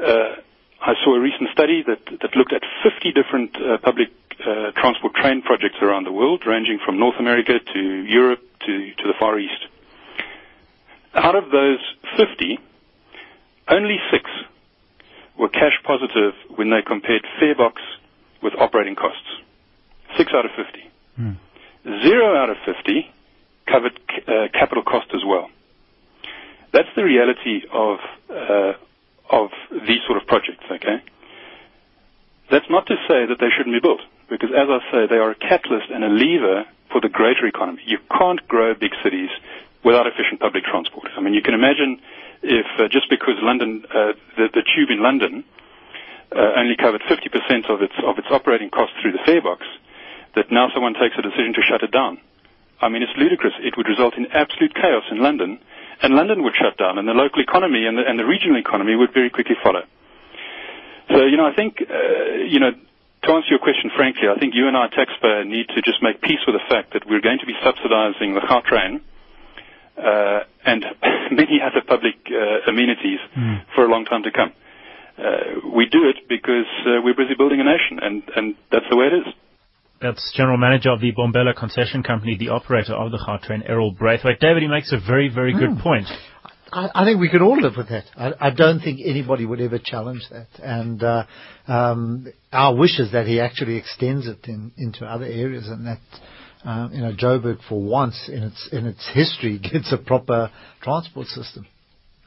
Uh, 0.00 0.36
I 0.80 0.94
saw 1.04 1.16
a 1.16 1.20
recent 1.20 1.50
study 1.52 1.82
that, 1.86 1.98
that 2.22 2.36
looked 2.36 2.52
at 2.52 2.62
50 2.82 3.12
different 3.12 3.56
uh, 3.56 3.78
public 3.82 4.08
uh, 4.40 4.70
transport 4.76 5.14
train 5.14 5.42
projects 5.42 5.76
around 5.82 6.04
the 6.04 6.12
world, 6.12 6.44
ranging 6.46 6.78
from 6.84 6.98
North 6.98 7.16
America 7.18 7.58
to 7.58 7.80
Europe 8.06 8.40
to, 8.66 8.94
to 8.94 9.02
the 9.04 9.14
Far 9.18 9.38
East. 9.38 9.66
Out 11.14 11.34
of 11.34 11.50
those 11.50 11.80
50, 12.16 12.58
only 13.68 13.96
six 14.12 14.30
were 15.38 15.48
cash 15.48 15.78
positive 15.84 16.34
when 16.56 16.70
they 16.70 16.82
compared 16.82 17.22
fare 17.38 17.54
box 17.54 17.80
with 18.42 18.54
operating 18.58 18.96
costs. 18.96 19.28
Six 20.16 20.32
out 20.34 20.44
of 20.44 20.50
50. 20.56 20.90
Hmm. 21.16 21.32
Zero 22.02 22.36
out 22.36 22.50
of 22.50 22.56
50 22.66 23.10
covered 23.66 23.98
uh, 24.26 24.48
capital 24.52 24.82
cost 24.82 25.08
as 25.14 25.22
well. 25.26 25.48
That's 26.72 26.88
the 26.96 27.04
reality 27.04 27.62
of 27.72 27.98
uh, 28.28 28.72
of 29.30 29.50
these 29.86 30.00
sort 30.06 30.20
of 30.20 30.26
projects. 30.26 30.64
Okay, 30.70 31.00
that's 32.50 32.68
not 32.68 32.86
to 32.86 32.96
say 33.08 33.24
that 33.26 33.36
they 33.40 33.48
shouldn't 33.56 33.74
be 33.74 33.80
built, 33.80 34.00
because 34.28 34.50
as 34.52 34.68
I 34.68 34.80
say, 34.92 35.06
they 35.08 35.16
are 35.16 35.30
a 35.30 35.34
catalyst 35.34 35.90
and 35.90 36.04
a 36.04 36.08
lever 36.08 36.64
for 36.92 37.00
the 37.00 37.08
greater 37.08 37.46
economy. 37.46 37.82
You 37.86 37.98
can't 38.18 38.46
grow 38.48 38.74
big 38.74 38.92
cities 39.02 39.30
without 39.84 40.06
efficient 40.06 40.40
public 40.40 40.64
transport. 40.64 41.08
I 41.16 41.20
mean, 41.20 41.34
you 41.34 41.42
can 41.42 41.54
imagine 41.54 42.00
if 42.42 42.66
uh, 42.78 42.88
just 42.90 43.10
because 43.10 43.34
London, 43.42 43.84
uh, 43.88 44.12
the, 44.36 44.48
the 44.54 44.64
tube 44.74 44.90
in 44.90 45.02
London 45.02 45.44
uh, 46.30 46.60
only 46.60 46.76
covered 46.76 47.02
50% 47.02 47.70
of 47.70 47.82
its 47.82 47.94
of 48.04 48.18
its 48.18 48.28
operating 48.30 48.70
costs 48.70 48.94
through 49.00 49.12
the 49.12 49.22
fare 49.24 49.42
box, 49.42 49.64
that 50.36 50.52
now 50.52 50.68
someone 50.74 50.94
takes 50.94 51.16
a 51.18 51.22
decision 51.22 51.54
to 51.54 51.62
shut 51.62 51.82
it 51.82 51.90
down. 51.90 52.18
I 52.80 52.88
mean, 52.88 53.02
it's 53.02 53.16
ludicrous. 53.16 53.54
It 53.58 53.74
would 53.76 53.88
result 53.88 54.14
in 54.14 54.26
absolute 54.30 54.74
chaos 54.74 55.02
in 55.10 55.18
London, 55.18 55.58
and 56.02 56.14
London 56.14 56.44
would 56.44 56.54
shut 56.54 56.78
down, 56.78 56.98
and 56.98 57.08
the 57.08 57.16
local 57.16 57.42
economy 57.42 57.86
and 57.86 57.98
the, 57.98 58.06
and 58.06 58.18
the 58.18 58.24
regional 58.24 58.58
economy 58.58 58.94
would 58.94 59.12
very 59.12 59.30
quickly 59.30 59.56
follow. 59.62 59.82
So, 61.10 61.24
you 61.24 61.36
know, 61.36 61.46
I 61.46 61.54
think, 61.56 61.80
uh, 61.82 62.44
you 62.46 62.60
know, 62.60 62.70
to 62.70 63.28
answer 63.32 63.50
your 63.50 63.58
question 63.58 63.90
frankly, 63.96 64.28
I 64.28 64.38
think 64.38 64.54
you 64.54 64.68
and 64.68 64.76
I, 64.76 64.86
taxpayer, 64.88 65.44
need 65.44 65.66
to 65.74 65.82
just 65.82 66.02
make 66.02 66.20
peace 66.22 66.38
with 66.46 66.54
the 66.54 66.62
fact 66.68 66.92
that 66.92 67.02
we're 67.08 67.24
going 67.24 67.40
to 67.40 67.46
be 67.46 67.56
subsidizing 67.64 68.34
the 68.34 68.44
Gautrain 68.46 69.00
uh, 69.98 70.40
and 70.64 70.84
many 71.32 71.60
other 71.62 71.82
public 71.86 72.14
uh, 72.30 72.70
amenities 72.70 73.20
mm. 73.36 73.62
for 73.74 73.84
a 73.84 73.90
long 73.90 74.04
time 74.04 74.22
to 74.22 74.30
come. 74.30 74.52
Uh, 75.18 75.74
we 75.74 75.86
do 75.90 76.08
it 76.08 76.28
because 76.28 76.70
uh, 76.86 77.02
we're 77.02 77.14
busy 77.14 77.34
building 77.36 77.60
a 77.60 77.64
nation, 77.64 77.98
and, 78.00 78.22
and 78.36 78.54
that's 78.70 78.86
the 78.90 78.96
way 78.96 79.06
it 79.06 79.26
is. 79.26 79.34
That's 80.00 80.32
General 80.36 80.58
Manager 80.58 80.90
of 80.92 81.00
the 81.00 81.10
Bombela 81.12 81.56
Concession 81.56 82.04
Company, 82.04 82.36
the 82.38 82.50
operator 82.50 82.94
of 82.94 83.10
the 83.10 83.18
Gautrain, 83.18 83.68
Errol 83.68 83.90
Braithwaite. 83.90 84.38
David, 84.38 84.62
he 84.62 84.68
makes 84.68 84.92
a 84.92 84.98
very, 85.04 85.28
very 85.28 85.52
mm. 85.52 85.58
good 85.58 85.70
hmm. 85.70 85.82
point. 85.82 86.06
I, 86.70 86.88
I, 86.94 87.04
think 87.04 87.18
we 87.20 87.30
could 87.30 87.42
all 87.42 87.60
live 87.60 87.74
with 87.76 87.88
that. 87.88 88.04
I, 88.16 88.48
I, 88.48 88.50
don't 88.50 88.80
think 88.80 89.00
anybody 89.04 89.44
would 89.44 89.60
ever 89.60 89.78
challenge 89.82 90.22
that. 90.30 90.48
And 90.62 91.02
uh, 91.02 91.24
um, 91.66 92.26
our 92.52 92.76
wish 92.76 93.00
is 93.00 93.10
that 93.12 93.26
he 93.26 93.40
actually 93.40 93.76
extends 93.76 94.28
it 94.28 94.46
in, 94.46 94.72
into 94.76 95.04
other 95.04 95.24
areas, 95.24 95.66
and 95.66 95.86
that 95.86 96.00
uh, 96.64 96.88
you 96.92 97.00
know, 97.00 97.12
Joburg 97.12 97.58
for 97.68 97.80
once 97.80 98.28
in 98.32 98.42
its 98.42 98.68
in 98.72 98.86
its 98.86 99.08
history 99.12 99.58
gets 99.62 99.92
a 99.92 99.98
proper 99.98 100.50
transport 100.80 101.26
system. 101.28 101.66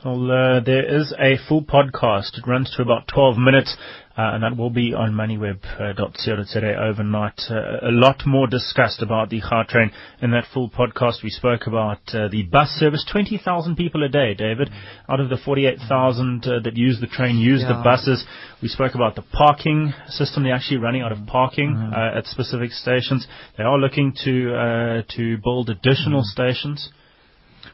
Well, 0.04 0.32
uh, 0.32 0.60
there 0.62 1.00
is 1.00 1.14
a 1.20 1.38
full 1.48 1.62
podcast. 1.62 2.36
It 2.36 2.48
runs 2.48 2.74
to 2.76 2.82
about 2.82 3.08
12 3.08 3.38
minutes, 3.38 3.78
uh, 4.18 4.34
and 4.34 4.42
that 4.42 4.58
will 4.58 4.72
be 4.72 4.96
on 4.96 5.12
moneyweb.co.za 5.12 6.76
overnight. 6.76 7.40
Uh, 7.48 7.88
a 7.88 7.92
lot 7.92 8.24
more 8.26 8.48
discussed 8.48 9.04
about 9.04 9.30
the 9.30 9.42
train 9.70 9.92
in 10.20 10.32
that 10.32 10.46
full 10.52 10.72
podcast. 10.72 11.22
We 11.24 11.30
spoke 11.30 11.68
about 11.68 12.00
uh, 12.16 12.30
the 12.30 12.42
bus 12.52 12.70
service. 12.70 13.06
20,000 13.12 13.76
people 13.76 14.04
a 14.04 14.10
day, 14.10 14.34
David. 14.34 14.72
Out 15.08 15.20
of 15.20 15.30
the 15.30 15.38
48,000 15.38 16.48
uh, 16.48 16.60
that 16.64 16.76
use 16.76 17.00
the 17.00 17.06
train 17.06 17.38
use 17.38 17.62
yeah. 17.62 17.78
the 17.78 17.84
buses. 17.84 18.26
We 18.60 18.70
spoke 18.70 18.96
about 18.96 19.14
the 19.16 19.24
parking 19.32 19.94
system. 20.08 20.42
They're 20.42 20.56
actually 20.56 20.78
running 20.78 21.04
out 21.04 21.12
of 21.12 21.28
parking 21.28 21.76
mm-hmm. 21.76 21.94
Uh, 21.94 22.18
at 22.18 22.26
specific 22.26 22.72
stations. 22.72 23.28
They 23.56 23.64
are 23.64 23.78
looking 23.78 24.16
to 24.24 25.04
to 25.16 25.38
build 25.44 25.70
additional 25.70 26.22
mm-hmm. 26.22 26.42
stations. 26.42 26.90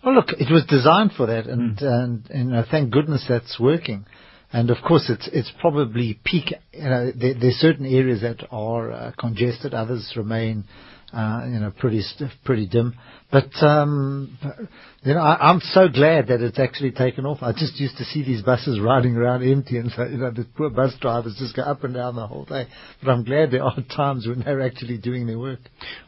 Well, 0.04 0.16
look, 0.16 0.30
it 0.30 0.52
was 0.52 0.66
designed 0.66 1.12
for 1.14 1.28
that, 1.28 1.48
and, 1.48 1.78
mm. 1.78 1.84
and, 1.84 2.30
and 2.30 2.56
uh, 2.56 2.64
thank 2.70 2.92
goodness 2.92 3.26
that's 3.28 3.60
working. 3.60 4.06
And 4.52 4.70
of 4.70 4.78
course, 4.88 5.10
it's 5.10 5.28
it's 5.34 5.52
probably 5.60 6.20
peak. 6.24 6.54
You 6.72 6.84
know, 6.84 7.12
there, 7.14 7.34
there's 7.34 7.56
certain 7.56 7.86
areas 7.86 8.22
that 8.22 8.48
are 8.50 8.92
uh, 8.92 9.12
congested, 9.20 9.74
others 9.74 10.14
remain 10.16 10.64
you 11.14 11.60
know, 11.60 11.72
pretty 11.78 12.02
stiff, 12.02 12.32
pretty 12.44 12.68
dim. 12.68 12.94
But 13.32 13.52
um, 13.62 14.38
you 15.04 15.14
know, 15.14 15.20
I, 15.20 15.52
am 15.52 15.60
so 15.62 15.90
glad 15.90 16.28
that 16.28 16.42
it's 16.42 16.60
actually 16.60 16.92
taken 16.92 17.26
off. 17.26 17.40
I 17.42 17.52
just 17.52 17.78
used 17.78 17.98
to 17.98 18.06
see 18.06 18.24
these 18.24 18.42
buses 18.42 18.80
riding 18.80 19.18
around 19.18 19.44
empty, 19.44 19.78
and 19.78 19.92
so 19.92 20.04
you 20.04 20.18
know, 20.18 20.32
the 20.32 20.46
poor 20.56 20.70
bus 20.70 20.94
drivers 21.02 21.36
just 21.38 21.56
go 21.56 21.64
up 21.64 21.84
and 21.84 21.94
down 21.94 22.16
the 22.16 22.26
whole 22.26 22.46
day. 22.46 22.68
But 23.04 23.12
I'm 23.12 23.24
glad 23.26 23.52
there 23.52 23.64
are 23.64 23.76
times 23.96 24.28
when 24.28 24.42
they're 24.42 24.62
actually 24.62 24.98
doing 24.98 25.28
their 25.28 25.40
work. 25.40 25.60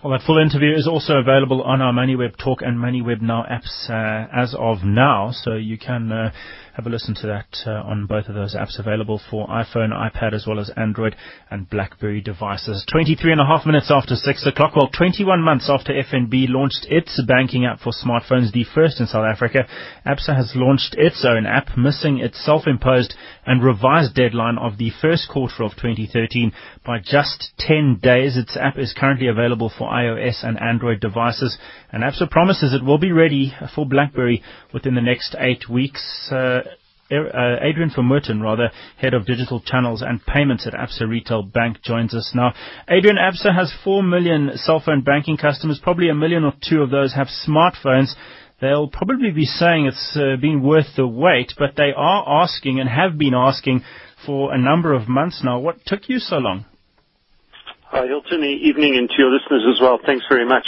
Well, 0.04 0.14
that 0.14 0.26
full 0.26 0.38
interview 0.38 0.74
is 0.76 0.88
also 0.88 1.16
available 1.16 1.62
on 1.64 1.82
our 1.82 1.92
MoneyWeb 1.92 2.38
Talk 2.42 2.62
and 2.62 2.78
MoneyWeb 2.78 3.22
Now 3.22 3.46
apps 3.50 3.90
uh, 3.90 4.28
as 4.34 4.56
of 4.58 4.84
now, 4.84 5.32
so 5.34 5.56
you 5.56 5.78
can. 5.78 6.12
Uh, 6.12 6.32
have 6.80 6.88
a 6.88 6.90
listen 6.90 7.14
to 7.14 7.28
that 7.28 7.58
uh, 7.68 7.84
on 7.84 8.06
both 8.06 8.28
of 8.28 8.36
those 8.36 8.56
apps 8.56 8.80
available 8.80 9.20
for 9.30 9.46
iPhone, 9.48 9.92
iPad, 9.92 10.34
as 10.34 10.46
well 10.48 10.62
as 10.62 10.72
Android 10.78 11.14
and 11.52 11.70
BlackBerry 11.70 12.22
devices. 12.22 12.86
23 12.90 13.34
and 13.34 13.42
a 13.42 13.46
half 13.46 13.66
minutes 13.66 13.92
after 13.94 14.16
6 14.16 14.48
o'clock. 14.48 14.78
Well, 14.78 14.88
21 14.88 15.42
months 15.42 15.70
after 15.70 15.92
FNB 15.92 16.48
launched 16.48 16.88
its 16.90 17.22
banking 17.28 17.66
app 17.66 17.82
for 17.82 17.92
smartphones, 17.92 18.54
the 18.54 18.64
first 18.74 19.02
in 19.02 19.08
South 19.08 19.26
Africa, 19.26 19.68
ABSA 20.06 20.34
has 20.34 20.54
launched 20.56 20.96
its 20.98 21.26
own 21.28 21.46
app, 21.46 21.78
missing 21.78 22.20
its 22.20 22.44
self-imposed 22.46 23.14
and 23.46 23.62
revised 23.62 24.16
deadline 24.16 24.58
of 24.58 24.78
the 24.78 24.92
first 25.02 25.28
quarter 25.28 25.64
of 25.64 25.72
2013 25.72 26.54
by 26.86 27.00
just 27.04 27.52
10 27.60 28.00
days. 28.02 28.38
Its 28.38 28.56
app 28.56 28.78
is 28.78 28.96
currently 28.98 29.28
available 29.28 29.70
for 29.76 29.90
iOS 29.90 30.46
and 30.48 30.58
Android 30.62 31.02
devices, 31.02 31.58
and 31.92 32.04
ABSA 32.04 32.30
promises 32.30 32.74
it 32.74 32.86
will 32.86 33.00
be 33.00 33.12
ready 33.12 33.54
for 33.76 33.86
BlackBerry 33.86 34.42
within 34.74 34.96
the 34.96 35.02
next 35.02 35.36
eight 35.40 35.68
weeks. 35.68 36.30
Uh, 36.32 36.62
Adrian 37.12 37.90
Vermooten, 37.90 38.42
rather, 38.42 38.72
head 38.98 39.14
of 39.14 39.26
digital 39.26 39.60
channels 39.60 40.02
and 40.02 40.24
payments 40.26 40.68
at 40.68 40.74
Absa 40.74 41.08
Retail 41.08 41.44
Bank, 41.44 41.82
joins 41.84 42.14
us 42.14 42.32
now. 42.36 42.54
Adrian, 42.88 43.18
Absa 43.18 43.54
has 43.54 43.74
4 43.84 44.04
million 44.04 44.52
cell 44.56 44.80
phone 44.84 45.02
banking 45.02 45.38
customers. 45.38 45.80
Probably 45.82 46.10
a 46.10 46.16
million 46.16 46.44
or 46.44 46.54
two 46.68 46.82
of 46.82 46.92
those 46.92 47.14
have 47.16 47.28
smartphones. 47.28 48.14
They'll 48.62 48.90
probably 48.90 49.32
be 49.32 49.46
saying 49.46 49.86
it's 49.86 50.18
uh, 50.18 50.36
been 50.40 50.62
worth 50.62 50.96
the 50.96 51.08
wait, 51.08 51.54
but 51.58 51.76
they 51.78 51.92
are 51.96 52.44
asking 52.44 52.80
and 52.80 52.90
have 52.90 53.18
been 53.18 53.34
asking 53.34 53.84
for 54.26 54.54
a 54.54 54.58
number 54.58 54.94
of 54.94 55.08
months 55.08 55.42
now. 55.44 55.60
What 55.60 55.86
took 55.86 56.10
you 56.10 56.20
so 56.20 56.38
long? 56.38 56.66
Hi, 57.92 58.06
Hilton. 58.06 58.44
Evening, 58.44 58.98
and 58.98 59.10
to 59.10 59.16
your 59.18 59.32
listeners 59.34 59.66
as 59.66 59.82
well. 59.82 59.98
Thanks 60.06 60.24
very 60.30 60.46
much. 60.46 60.68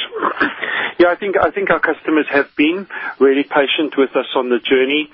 Yeah, 0.97 1.09
I 1.09 1.15
think 1.15 1.35
I 1.37 1.51
think 1.51 1.69
our 1.69 1.79
customers 1.79 2.25
have 2.31 2.49
been 2.57 2.87
really 3.19 3.43
patient 3.43 3.93
with 3.97 4.15
us 4.15 4.25
on 4.35 4.49
the 4.49 4.57
journey. 4.57 5.09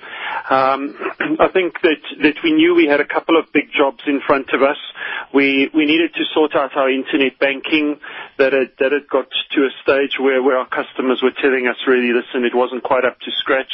Um, 0.50 0.96
I 1.40 1.48
think 1.52 1.80
that 1.84 2.00
that 2.24 2.36
we 2.44 2.54
knew 2.54 2.76
we 2.76 2.88
had 2.88 3.02
a 3.02 3.08
couple 3.08 3.38
of 3.38 3.52
big 3.52 3.72
jobs 3.76 4.00
in 4.08 4.22
front 4.26 4.52
of 4.54 4.64
us. 4.64 4.78
We 5.34 5.70
we 5.74 5.86
needed 5.86 6.14
to 6.16 6.24
sort 6.34 6.56
out 6.56 6.76
our 6.78 6.90
internet 6.90 7.40
banking. 7.40 8.00
That 8.38 8.54
it 8.54 8.78
that 8.80 8.94
it 8.94 9.10
got 9.10 9.28
to 9.32 9.60
a 9.68 9.72
stage 9.84 10.16
where 10.20 10.42
where 10.42 10.58
our 10.58 10.68
customers 10.68 11.20
were 11.22 11.36
telling 11.42 11.68
us 11.68 11.76
really, 11.88 12.14
listen, 12.14 12.46
it 12.46 12.56
wasn't 12.56 12.84
quite 12.84 13.04
up 13.04 13.20
to 13.20 13.32
scratch. 13.40 13.72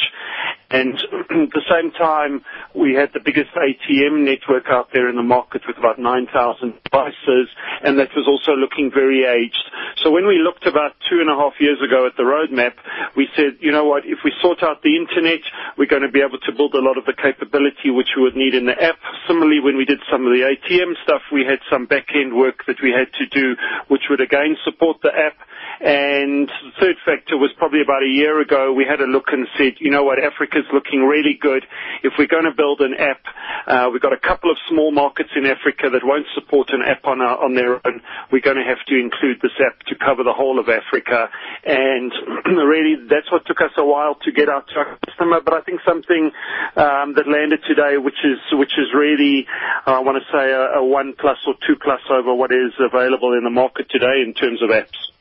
And 0.70 0.94
at 0.94 1.28
the 1.54 1.62
same 1.70 1.92
time, 1.92 2.42
we 2.74 2.94
had 2.94 3.10
the 3.12 3.20
biggest 3.20 3.50
ATM 3.54 4.24
network 4.24 4.66
out 4.68 4.88
there 4.92 5.08
in 5.08 5.16
the 5.16 5.22
market 5.22 5.62
with 5.66 5.78
about 5.78 5.98
9,000 5.98 6.74
devices, 6.84 7.48
and 7.82 7.98
that 7.98 8.08
was 8.16 8.23
also 8.26 8.52
looking 8.52 8.90
very 8.92 9.24
aged. 9.24 9.64
So 10.02 10.10
when 10.10 10.26
we 10.26 10.38
looked 10.38 10.66
about 10.66 10.92
two 11.08 11.20
and 11.20 11.30
a 11.30 11.36
half 11.36 11.54
years 11.60 11.78
ago 11.80 12.06
at 12.06 12.16
the 12.16 12.24
roadmap, 12.24 12.74
we 13.16 13.28
said, 13.36 13.58
you 13.60 13.72
know 13.72 13.84
what, 13.84 14.04
if 14.04 14.18
we 14.24 14.32
sort 14.42 14.62
out 14.62 14.82
the 14.82 14.96
internet, 14.96 15.40
we're 15.78 15.88
going 15.90 16.02
to 16.02 16.10
be 16.12 16.20
able 16.20 16.38
to 16.40 16.52
build 16.52 16.74
a 16.74 16.82
lot 16.82 16.98
of 16.98 17.04
the 17.04 17.14
capability 17.14 17.90
which 17.90 18.08
we 18.16 18.22
would 18.22 18.36
need 18.36 18.54
in 18.54 18.66
the 18.66 18.76
app. 18.76 18.96
Similarly, 19.26 19.60
when 19.60 19.76
we 19.76 19.84
did 19.84 20.00
some 20.10 20.26
of 20.26 20.32
the 20.32 20.42
ATM 20.44 20.94
stuff, 21.04 21.22
we 21.32 21.44
had 21.44 21.60
some 21.70 21.86
back-end 21.86 22.34
work 22.34 22.64
that 22.66 22.76
we 22.82 22.90
had 22.90 23.12
to 23.18 23.26
do, 23.30 23.56
which 23.88 24.02
would 24.10 24.20
again 24.20 24.56
support 24.64 24.98
the 25.02 25.12
app. 25.14 25.36
And 25.80 26.48
the 26.48 26.72
third 26.80 26.96
factor 27.04 27.36
was 27.36 27.50
probably 27.58 27.82
about 27.82 28.02
a 28.02 28.08
year 28.08 28.40
ago, 28.40 28.72
we 28.72 28.84
had 28.88 29.00
a 29.00 29.06
look 29.10 29.28
and 29.32 29.46
said, 29.58 29.74
you 29.80 29.90
know 29.90 30.04
what, 30.04 30.22
Africa's 30.22 30.66
looking 30.72 31.02
really 31.02 31.34
good. 31.40 31.64
If 32.02 32.14
we're 32.18 32.28
going 32.30 32.44
to 32.44 32.54
build 32.56 32.80
an 32.80 32.94
app, 32.94 33.20
uh, 33.66 33.90
we've 33.92 34.00
got 34.02 34.12
a 34.12 34.18
couple 34.20 34.50
of 34.50 34.56
small 34.70 34.92
markets 34.92 35.30
in 35.34 35.46
Africa 35.46 35.90
that 35.90 36.02
won't 36.04 36.26
support 36.34 36.70
an 36.70 36.82
app 36.86 37.04
on, 37.06 37.20
our, 37.20 37.42
on 37.42 37.54
their 37.54 37.74
own. 37.86 38.00
We're 38.30 38.44
going 38.44 38.56
to 38.56 38.64
have 38.64 38.84
to 38.88 38.94
include 38.98 39.40
this 39.42 39.52
app 39.60 39.80
to 39.88 39.94
cover 39.94 40.22
the 40.22 40.32
whole 40.32 40.58
of 40.58 40.68
Africa. 40.68 41.30
And 41.64 42.12
really, 42.46 42.96
that's 43.08 43.30
what 43.30 43.46
took 43.46 43.60
us 43.60 43.72
a 43.76 43.84
while 43.84 44.16
to 44.22 44.32
get 44.32 44.48
out 44.48 44.68
to 44.68 44.74
our 44.78 44.98
customer. 45.06 45.40
But 45.40 45.54
I 45.54 45.60
think 45.60 45.80
something 45.86 46.32
um, 46.76 47.14
that 47.14 47.26
landed 47.26 47.60
today, 47.66 47.96
which 47.98 48.20
is 48.24 48.38
which 48.52 48.72
is 48.78 48.92
really, 48.94 49.46
uh, 49.86 49.92
I 49.92 50.00
want 50.00 50.22
to 50.22 50.26
say, 50.32 50.50
a, 50.50 50.80
a 50.80 50.84
one 50.84 51.14
plus 51.18 51.38
or 51.46 51.54
two 51.66 51.76
plus 51.82 52.00
over 52.10 52.34
what 52.34 52.52
is 52.52 52.72
available 52.78 53.34
in 53.34 53.44
the 53.44 53.50
market 53.50 53.88
today 53.90 54.22
in 54.24 54.34
terms 54.34 54.62
of 54.62 54.70
apps. 54.70 55.13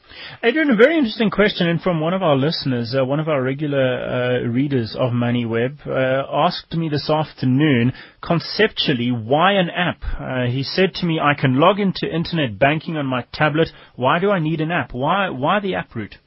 Adrian, 0.43 0.69
a 0.69 0.75
very 0.75 0.97
interesting 0.97 1.29
question, 1.29 1.67
and 1.67 1.81
from 1.81 1.99
one 1.99 2.13
of 2.13 2.21
our 2.21 2.35
listeners, 2.35 2.95
uh, 2.97 3.05
one 3.05 3.19
of 3.19 3.27
our 3.27 3.41
regular 3.41 3.79
uh, 3.79 4.47
readers 4.47 4.95
of 4.99 5.11
MoneyWeb, 5.11 5.87
uh, 5.87 6.25
asked 6.31 6.73
me 6.73 6.89
this 6.89 7.09
afternoon, 7.09 7.93
conceptually, 8.21 9.11
why 9.11 9.53
an 9.53 9.69
app? 9.69 10.03
Uh, 10.19 10.51
he 10.51 10.63
said 10.63 10.93
to 10.95 11.05
me, 11.05 11.19
I 11.19 11.33
can 11.33 11.59
log 11.59 11.79
into 11.79 12.07
internet 12.07 12.59
banking 12.59 12.97
on 12.97 13.05
my 13.05 13.25
tablet. 13.33 13.69
Why 13.95 14.19
do 14.19 14.31
I 14.31 14.39
need 14.39 14.61
an 14.61 14.71
app? 14.71 14.93
Why, 14.93 15.29
why 15.29 15.59
the 15.59 15.75
app 15.75 15.95
route? 15.95 16.17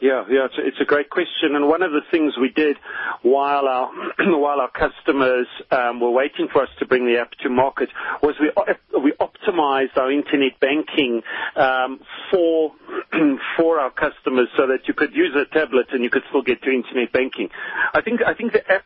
Yeah, 0.00 0.24
yeah, 0.28 0.44
it's 0.44 0.58
a, 0.58 0.66
it's 0.66 0.80
a 0.80 0.84
great 0.84 1.08
question. 1.08 1.56
And 1.56 1.68
one 1.68 1.82
of 1.82 1.90
the 1.90 2.02
things 2.10 2.34
we 2.38 2.50
did 2.50 2.76
while 3.22 3.66
our 3.66 3.90
while 4.18 4.60
our 4.60 4.70
customers 4.70 5.46
um, 5.70 6.00
were 6.00 6.10
waiting 6.10 6.48
for 6.52 6.62
us 6.62 6.68
to 6.80 6.86
bring 6.86 7.06
the 7.06 7.18
app 7.18 7.30
to 7.42 7.48
market 7.48 7.88
was 8.22 8.34
we 8.38 8.50
we 9.02 9.12
optimized 9.18 9.96
our 9.96 10.12
internet 10.12 10.60
banking 10.60 11.22
um, 11.56 12.00
for 12.30 12.72
for 13.56 13.78
our 13.80 13.90
customers 13.90 14.48
so 14.56 14.66
that 14.66 14.86
you 14.88 14.94
could 14.94 15.14
use 15.14 15.34
a 15.36 15.44
tablet 15.52 15.86
and 15.92 16.02
you 16.02 16.10
could 16.10 16.22
still 16.28 16.42
get 16.42 16.62
to 16.62 16.70
internet 16.70 17.12
banking. 17.12 17.48
I 17.94 18.00
think 18.02 18.20
I 18.26 18.34
think 18.34 18.52
the 18.52 18.62
app 18.70 18.84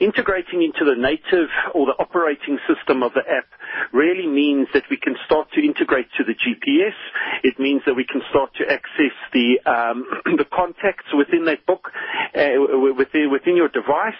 integrating 0.00 0.62
into 0.62 0.84
the 0.84 0.96
native 1.00 1.48
or 1.74 1.86
the 1.86 1.96
operating 1.98 2.58
system 2.68 3.02
of 3.02 3.12
the 3.14 3.20
app 3.28 3.46
really 3.92 4.26
means 4.26 4.68
that 4.74 4.84
we 4.90 4.96
can 4.96 5.14
start 5.26 5.48
to 5.52 5.60
integrate 5.64 6.06
to 6.16 6.24
the 6.24 6.34
GPS. 6.34 6.94
It 7.42 7.58
means 7.58 7.82
that 7.86 7.94
we 7.94 8.04
can 8.04 8.22
start 8.30 8.50
to 8.56 8.64
access 8.70 9.14
the 9.32 9.58
um, 9.66 10.04
the 10.38 10.44
contacts 10.44 11.06
within 11.16 11.44
that 11.46 11.66
book, 11.66 11.90
uh, 12.34 12.92
within 12.96 13.30
within 13.30 13.56
your 13.56 13.68
device, 13.68 14.18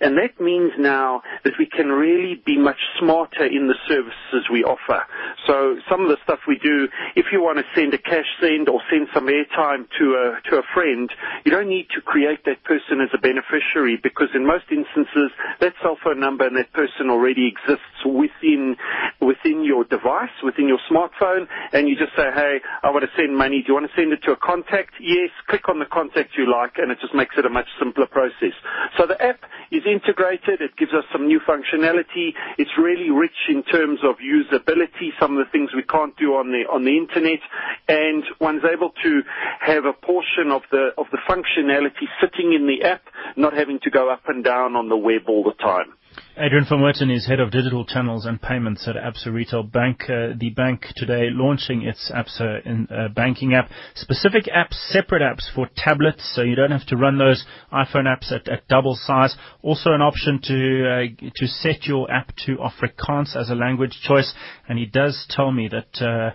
and 0.00 0.16
that 0.18 0.40
means 0.40 0.72
now 0.78 1.22
that 1.44 1.54
we 1.58 1.66
can 1.66 1.88
really 1.88 2.40
be 2.44 2.58
much 2.58 2.80
smarter 2.98 3.44
in 3.44 3.68
the 3.68 3.76
services 3.88 4.48
we 4.52 4.64
offer. 4.64 5.02
So 5.46 5.76
some 5.90 6.02
of 6.02 6.08
the 6.08 6.16
stuff 6.24 6.40
we 6.48 6.58
do, 6.58 6.88
if 7.16 7.26
you 7.32 7.42
want 7.42 7.58
to 7.58 7.64
send 7.74 7.94
a 7.94 7.98
cash 7.98 8.26
send 8.40 8.68
or 8.68 8.80
send 8.90 9.08
some 9.14 9.26
airtime 9.28 9.86
to 9.98 10.04
a 10.16 10.50
to 10.50 10.58
a 10.58 10.62
friend, 10.74 11.10
you 11.44 11.50
don't 11.52 11.68
need 11.68 11.88
to 11.94 12.00
create 12.00 12.44
that 12.46 12.62
person 12.64 13.00
as 13.00 13.10
a 13.14 13.18
beneficiary 13.18 13.98
because 14.02 14.28
in 14.34 14.46
most 14.46 14.64
instances 14.70 15.13
that 15.60 15.72
cell 15.82 15.96
phone 16.02 16.20
number 16.20 16.46
and 16.46 16.56
that 16.56 16.72
person 16.72 17.10
already 17.10 17.48
exists 17.48 18.04
within 18.04 18.76
within 19.20 19.64
your 19.64 19.84
device, 19.84 20.32
within 20.42 20.68
your 20.68 20.78
smartphone, 20.90 21.46
and 21.72 21.88
you 21.88 21.96
just 21.96 22.12
say, 22.16 22.28
hey, 22.34 22.58
I 22.82 22.90
want 22.90 23.04
to 23.04 23.10
send 23.16 23.36
money. 23.36 23.62
Do 23.62 23.68
you 23.68 23.74
want 23.74 23.90
to 23.90 23.96
send 23.96 24.12
it 24.12 24.22
to 24.24 24.32
a 24.32 24.36
contact? 24.36 24.94
Yes. 25.00 25.30
Click 25.48 25.68
on 25.68 25.78
the 25.78 25.86
contact 25.86 26.30
you 26.36 26.50
like, 26.50 26.74
and 26.76 26.90
it 26.90 26.98
just 27.00 27.14
makes 27.14 27.34
it 27.38 27.46
a 27.46 27.50
much 27.50 27.66
simpler 27.78 28.06
process. 28.06 28.54
So 28.98 29.06
the 29.06 29.20
app 29.22 29.40
is 29.74 29.84
integrated. 29.86 30.60
It 30.60 30.76
gives 30.76 30.92
us 30.92 31.04
some 31.12 31.26
new 31.26 31.40
functionality. 31.40 32.30
It's 32.58 32.70
really 32.78 33.10
rich 33.10 33.36
in 33.48 33.62
terms 33.64 34.00
of 34.04 34.16
usability. 34.22 35.10
Some 35.20 35.36
of 35.36 35.44
the 35.44 35.50
things 35.50 35.70
we 35.74 35.82
can't 35.82 36.16
do 36.16 36.34
on 36.34 36.52
the 36.52 36.64
on 36.70 36.84
the 36.84 36.96
internet, 36.96 37.40
and 37.88 38.24
one's 38.40 38.62
able 38.64 38.90
to 39.02 39.22
have 39.60 39.84
a 39.84 39.92
portion 39.92 40.50
of 40.50 40.62
the 40.70 40.90
of 40.96 41.06
the 41.12 41.18
functionality 41.28 42.06
sitting 42.20 42.52
in 42.52 42.66
the 42.66 42.86
app, 42.86 43.02
not 43.36 43.52
having 43.52 43.80
to 43.80 43.90
go 43.90 44.10
up 44.10 44.22
and 44.28 44.44
down 44.44 44.76
on 44.76 44.88
the 44.88 44.96
web 44.96 45.22
all 45.28 45.44
the 45.44 45.54
time. 45.62 45.92
Adrian 46.36 46.66
van 46.68 47.10
is 47.10 47.26
head 47.26 47.38
of 47.38 47.52
digital 47.52 47.84
channels 47.84 48.26
and 48.26 48.42
payments 48.42 48.88
at 48.88 48.96
Absa 48.96 49.32
Retail 49.32 49.62
Bank. 49.62 50.02
Uh, 50.04 50.34
the 50.36 50.50
bank 50.50 50.86
today 50.96 51.28
launching 51.30 51.82
its 51.82 52.10
Absa 52.12 52.66
in, 52.66 52.88
uh, 52.90 53.06
banking 53.14 53.54
app. 53.54 53.70
Specific 53.94 54.46
apps, 54.46 54.74
separate 54.90 55.22
apps 55.22 55.44
for 55.54 55.68
tablets, 55.76 56.32
so 56.34 56.42
you 56.42 56.56
don't 56.56 56.72
have 56.72 56.86
to 56.86 56.96
run 56.96 57.18
those 57.18 57.44
iPhone 57.72 58.06
apps 58.06 58.32
at, 58.32 58.48
at 58.48 58.66
double 58.66 58.96
size. 58.96 59.36
Also 59.62 59.92
an 59.92 60.02
option 60.02 60.40
to 60.42 60.88
uh, 60.88 61.30
to 61.36 61.46
set 61.46 61.84
your 61.86 62.10
app 62.10 62.34
to 62.46 62.56
Afrikaans 62.56 63.36
as 63.36 63.48
a 63.50 63.54
language 63.54 64.00
choice. 64.02 64.34
And 64.68 64.78
he 64.78 64.86
does 64.86 65.26
tell 65.30 65.52
me 65.52 65.68
that. 65.68 66.04
Uh, 66.04 66.34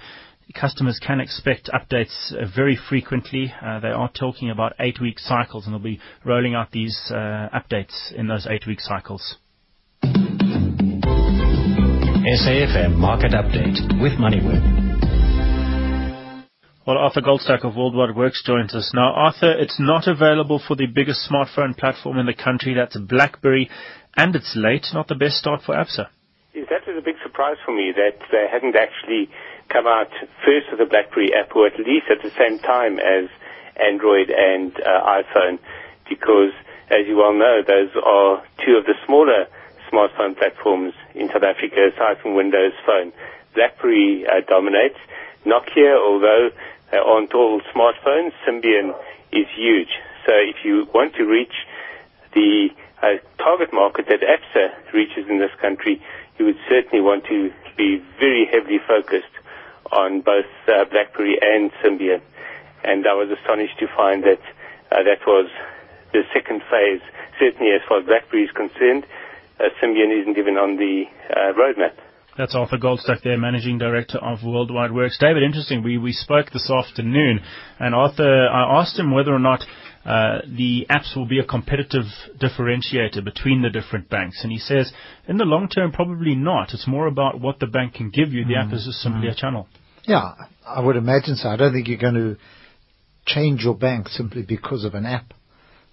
customers 0.60 1.00
can 1.06 1.20
expect 1.20 1.70
updates 1.70 2.34
uh, 2.34 2.44
very 2.56 2.76
frequently. 2.90 3.54
Uh, 3.62 3.80
they 3.80 3.90
are 3.90 4.10
talking 4.12 4.50
about 4.50 4.74
eight-week 4.80 5.20
cycles, 5.20 5.66
and 5.66 5.74
they'll 5.76 5.80
be 5.80 6.00
rolling 6.26 6.56
out 6.56 6.72
these 6.72 7.00
uh, 7.12 7.50
updates 7.54 8.12
in 8.16 8.26
those 8.26 8.48
eight-week 8.50 8.80
cycles. 8.80 9.36
SAFM 12.30 12.94
Market 12.94 13.32
Update 13.32 13.82
with 14.00 14.14
MoneyWeb. 14.22 14.62
Well, 16.86 17.00
Arthur 17.00 17.22
Goldstuck 17.22 17.66
of 17.66 17.76
World 17.76 17.96
Wide 17.96 18.14
Worx 18.14 18.46
joins 18.46 18.76
us 18.76 18.92
now. 18.94 19.14
Arthur, 19.16 19.52
it's 19.58 19.80
not 19.80 20.06
available 20.06 20.62
for 20.62 20.76
the 20.76 20.86
biggest 20.86 21.28
smartphone 21.28 21.76
platform 21.76 22.20
in 22.20 22.28
the 22.28 22.36
country. 22.36 22.76
That's 22.76 22.96
BlackBerry, 22.96 23.72
and 24.16 24.36
it's 24.36 24.54
late. 24.56 24.86
Not 24.94 25.08
the 25.08 25.16
best 25.16 25.38
start 25.38 25.62
for 25.66 25.74
ABSA. 25.74 26.06
Yes, 26.54 26.68
that 26.70 26.86
was 26.86 27.02
a 27.02 27.02
big 27.02 27.16
surprise 27.24 27.58
for 27.66 27.74
me 27.76 27.94
that 27.98 28.22
they 28.32 28.46
hadn't 28.46 28.76
actually 28.76 29.34
come 29.74 29.88
out 29.88 30.14
first 30.46 30.70
with 30.70 30.78
the 30.78 30.86
BlackBerry 30.86 31.34
app, 31.34 31.56
or 31.56 31.66
at 31.66 31.80
least 31.80 32.14
at 32.14 32.22
the 32.22 32.30
same 32.38 32.60
time 32.60 33.00
as 33.00 33.26
Android 33.82 34.30
and 34.30 34.78
uh, 34.86 35.02
iPhone, 35.18 35.58
because 36.08 36.54
as 36.92 37.08
you 37.08 37.18
well 37.18 37.34
know, 37.34 37.66
those 37.66 37.90
are 38.06 38.44
two 38.64 38.78
of 38.78 38.86
the 38.86 38.94
smaller 39.08 39.50
smartphone 39.92 40.38
platforms 40.38 40.94
in 41.20 41.28
South 41.28 41.44
Africa 41.44 41.92
aside 41.94 42.18
from 42.22 42.36
Windows 42.36 42.74
Phone. 42.86 43.12
BlackBerry 43.54 44.26
uh, 44.26 44.42
dominates. 44.48 44.98
Nokia, 45.46 45.98
although 46.00 46.50
they 46.92 46.98
aren't 46.98 47.34
all 47.34 47.62
smartphones, 47.76 48.32
Symbian 48.48 48.96
is 49.32 49.46
huge. 49.56 49.90
So 50.26 50.34
if 50.34 50.64
you 50.64 50.88
want 50.94 51.16
to 51.16 51.24
reach 51.24 51.54
the 52.34 52.70
uh, 53.02 53.18
target 53.38 53.74
market 53.74 54.08
that 54.08 54.22
ABSA 54.22 54.94
reaches 54.94 55.28
in 55.30 55.40
this 55.40 55.52
country, 55.62 56.02
you 56.38 56.46
would 56.46 56.58
certainly 56.68 57.02
want 57.04 57.26
to 57.26 57.52
be 57.78 58.02
very 58.20 58.46
heavily 58.52 58.80
focused 58.88 59.34
on 59.92 60.22
both 60.22 60.46
uh, 60.68 60.86
BlackBerry 60.86 61.38
and 61.42 61.72
Symbian. 61.84 62.22
And 62.84 63.08
I 63.08 63.14
was 63.14 63.30
astonished 63.30 63.80
to 63.80 63.88
find 63.96 64.24
that 64.24 64.40
uh, 64.92 65.04
that 65.04 65.26
was 65.26 65.50
the 66.14 66.24
second 66.34 66.62
phase. 66.70 67.02
Certainly, 67.40 67.72
as 67.74 67.82
far 67.88 68.00
as 68.00 68.06
BlackBerry 68.06 68.44
is 68.44 68.52
concerned, 68.52 69.06
Symbian 69.82 70.22
isn't 70.22 70.38
even 70.38 70.56
on 70.56 70.78
the 70.78 71.04
uh, 71.30 71.54
roadmap. 71.54 71.94
That's 72.38 72.56
Arthur 72.56 72.78
Goldstuck 72.78 73.22
there, 73.24 73.38
Managing 73.38 73.78
Director 73.78 74.18
of 74.18 74.46
World 74.46 74.74
Wide 74.74 74.92
Worx. 74.92 75.20
David, 75.20 75.44
interesting. 75.44 75.84
We, 75.84 75.98
we 75.98 76.14
spoke 76.14 76.52
this 76.52 76.72
afternoon, 76.72 77.42
and 77.80 77.94
Arthur, 77.94 78.48
I 78.48 78.80
asked 78.80 78.98
him 78.98 79.12
whether 79.12 79.34
or 79.34 79.40
not 79.40 79.66
uh, 80.06 80.40
the 80.48 80.88
apps 80.90 81.18
will 81.18 81.26
be 81.26 81.40
a 81.40 81.44
competitive 81.44 82.06
differentiator 82.42 83.24
between 83.26 83.62
the 83.62 83.70
different 83.70 84.10
banks. 84.10 84.40
And 84.42 84.52
he 84.52 84.58
says, 84.58 84.94
in 85.28 85.36
the 85.36 85.44
long 85.44 85.68
term, 85.68 85.92
probably 85.92 86.36
not. 86.36 86.74
It's 86.74 86.88
more 86.88 87.08
about 87.08 87.42
what 87.42 87.60
the 87.60 87.68
bank 87.68 87.96
can 87.96 88.10
give 88.10 88.32
you. 88.32 88.46
The 88.46 88.54
mm. 88.54 88.68
app 88.68 88.74
is 88.74 88.86
just 88.86 89.00
simply 89.00 89.28
mm. 89.28 89.32
a 89.32 89.36
channel. 89.36 89.68
Yeah, 90.06 90.36
I 90.66 90.80
would 90.80 90.96
imagine 90.96 91.36
so. 91.36 91.50
I 91.50 91.58
don't 91.58 91.74
think 91.74 91.90
you're 91.90 91.98
going 91.98 92.14
to 92.16 92.38
change 93.26 93.64
your 93.64 93.76
bank 93.76 94.08
simply 94.08 94.44
because 94.44 94.86
of 94.86 94.94
an 94.94 95.06
app. 95.06 95.34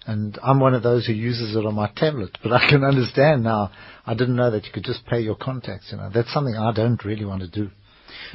And 0.07 0.39
I'm 0.41 0.61
one 0.61 0.73
of 0.73 0.83
those 0.83 1.05
who 1.05 1.13
uses 1.13 1.55
it 1.55 1.65
on 1.65 1.75
my 1.75 1.91
tablet, 1.95 2.37
but 2.41 2.53
I 2.53 2.69
can 2.69 2.83
understand 2.85 3.43
now. 3.43 3.71
I 4.05 4.13
didn't 4.13 4.37
know 4.37 4.49
that 4.51 4.65
you 4.65 4.71
could 4.71 4.85
just 4.85 5.05
pay 5.05 5.19
your 5.19 5.35
contacts. 5.35 5.89
You 5.91 5.97
know, 5.97 6.09
that's 6.13 6.33
something 6.33 6.55
I 6.55 6.71
don't 6.71 7.03
really 7.03 7.25
want 7.25 7.41
to 7.41 7.47
do. 7.49 7.69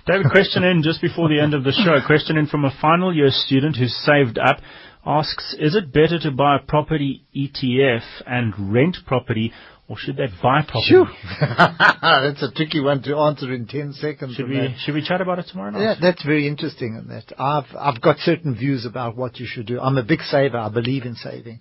David, 0.06 0.26
question 0.30 0.64
in 0.64 0.82
just 0.82 1.00
before 1.00 1.28
the 1.28 1.40
end 1.40 1.54
of 1.54 1.64
the 1.64 1.72
show. 1.72 1.98
Question 2.06 2.36
in 2.36 2.46
from 2.46 2.66
a 2.66 2.76
final 2.80 3.14
year 3.14 3.30
student 3.30 3.76
who's 3.76 3.96
saved 4.04 4.38
up 4.38 4.58
asks, 5.04 5.56
is 5.58 5.74
it 5.74 5.92
better 5.92 6.18
to 6.20 6.30
buy 6.30 6.56
a 6.56 6.66
property 6.66 7.24
ETF 7.34 8.04
and 8.26 8.72
rent 8.72 8.98
property 9.06 9.52
or 9.88 9.96
should 9.98 10.16
they 10.16 10.28
buy 10.42 10.62
property? 10.62 11.04
that's 11.40 12.42
a 12.42 12.50
tricky 12.54 12.80
one 12.80 13.02
to 13.02 13.16
answer 13.16 13.52
in 13.52 13.66
10 13.66 13.92
seconds. 13.94 14.36
Should 14.36 14.48
we, 14.48 14.74
should 14.78 14.94
we 14.94 15.04
chat 15.04 15.20
about 15.20 15.38
it 15.40 15.46
tomorrow 15.50 15.70
night? 15.70 15.82
Yeah, 15.82 15.94
that's 16.00 16.24
very 16.24 16.46
interesting. 16.46 16.96
In 16.96 17.08
that 17.08 17.32
I've, 17.38 17.66
I've 17.78 18.00
got 18.00 18.18
certain 18.18 18.54
views 18.54 18.86
about 18.86 19.16
what 19.16 19.38
you 19.38 19.46
should 19.46 19.66
do. 19.66 19.80
I'm 19.80 19.98
a 19.98 20.04
big 20.04 20.20
saver. 20.20 20.58
I 20.58 20.68
believe 20.68 21.04
in 21.04 21.14
saving. 21.16 21.60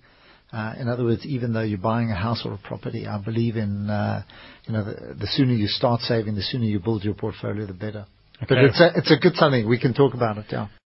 Uh, 0.52 0.74
in 0.78 0.88
other 0.88 1.04
words, 1.04 1.24
even 1.24 1.54
though 1.54 1.62
you're 1.62 1.78
buying 1.78 2.10
a 2.10 2.14
house 2.14 2.42
or 2.44 2.52
a 2.52 2.58
property, 2.58 3.06
I 3.06 3.18
believe 3.18 3.56
in, 3.56 3.88
uh, 3.88 4.22
you 4.66 4.74
know, 4.74 4.84
the, 4.84 5.14
the, 5.14 5.26
sooner 5.26 5.54
you 5.54 5.66
start 5.66 6.02
saving, 6.02 6.34
the 6.34 6.42
sooner 6.42 6.64
you 6.64 6.78
build 6.78 7.04
your 7.04 7.14
portfolio, 7.14 7.66
the 7.66 7.72
better. 7.72 8.04
Okay. 8.36 8.46
But 8.48 8.58
it's 8.58 8.80
a, 8.80 8.90
it's 8.96 9.10
a 9.10 9.16
good 9.16 9.34
something. 9.34 9.66
We 9.66 9.80
can 9.80 9.94
talk 9.94 10.12
about 10.12 10.36
it, 10.36 10.46
yeah. 10.50 10.68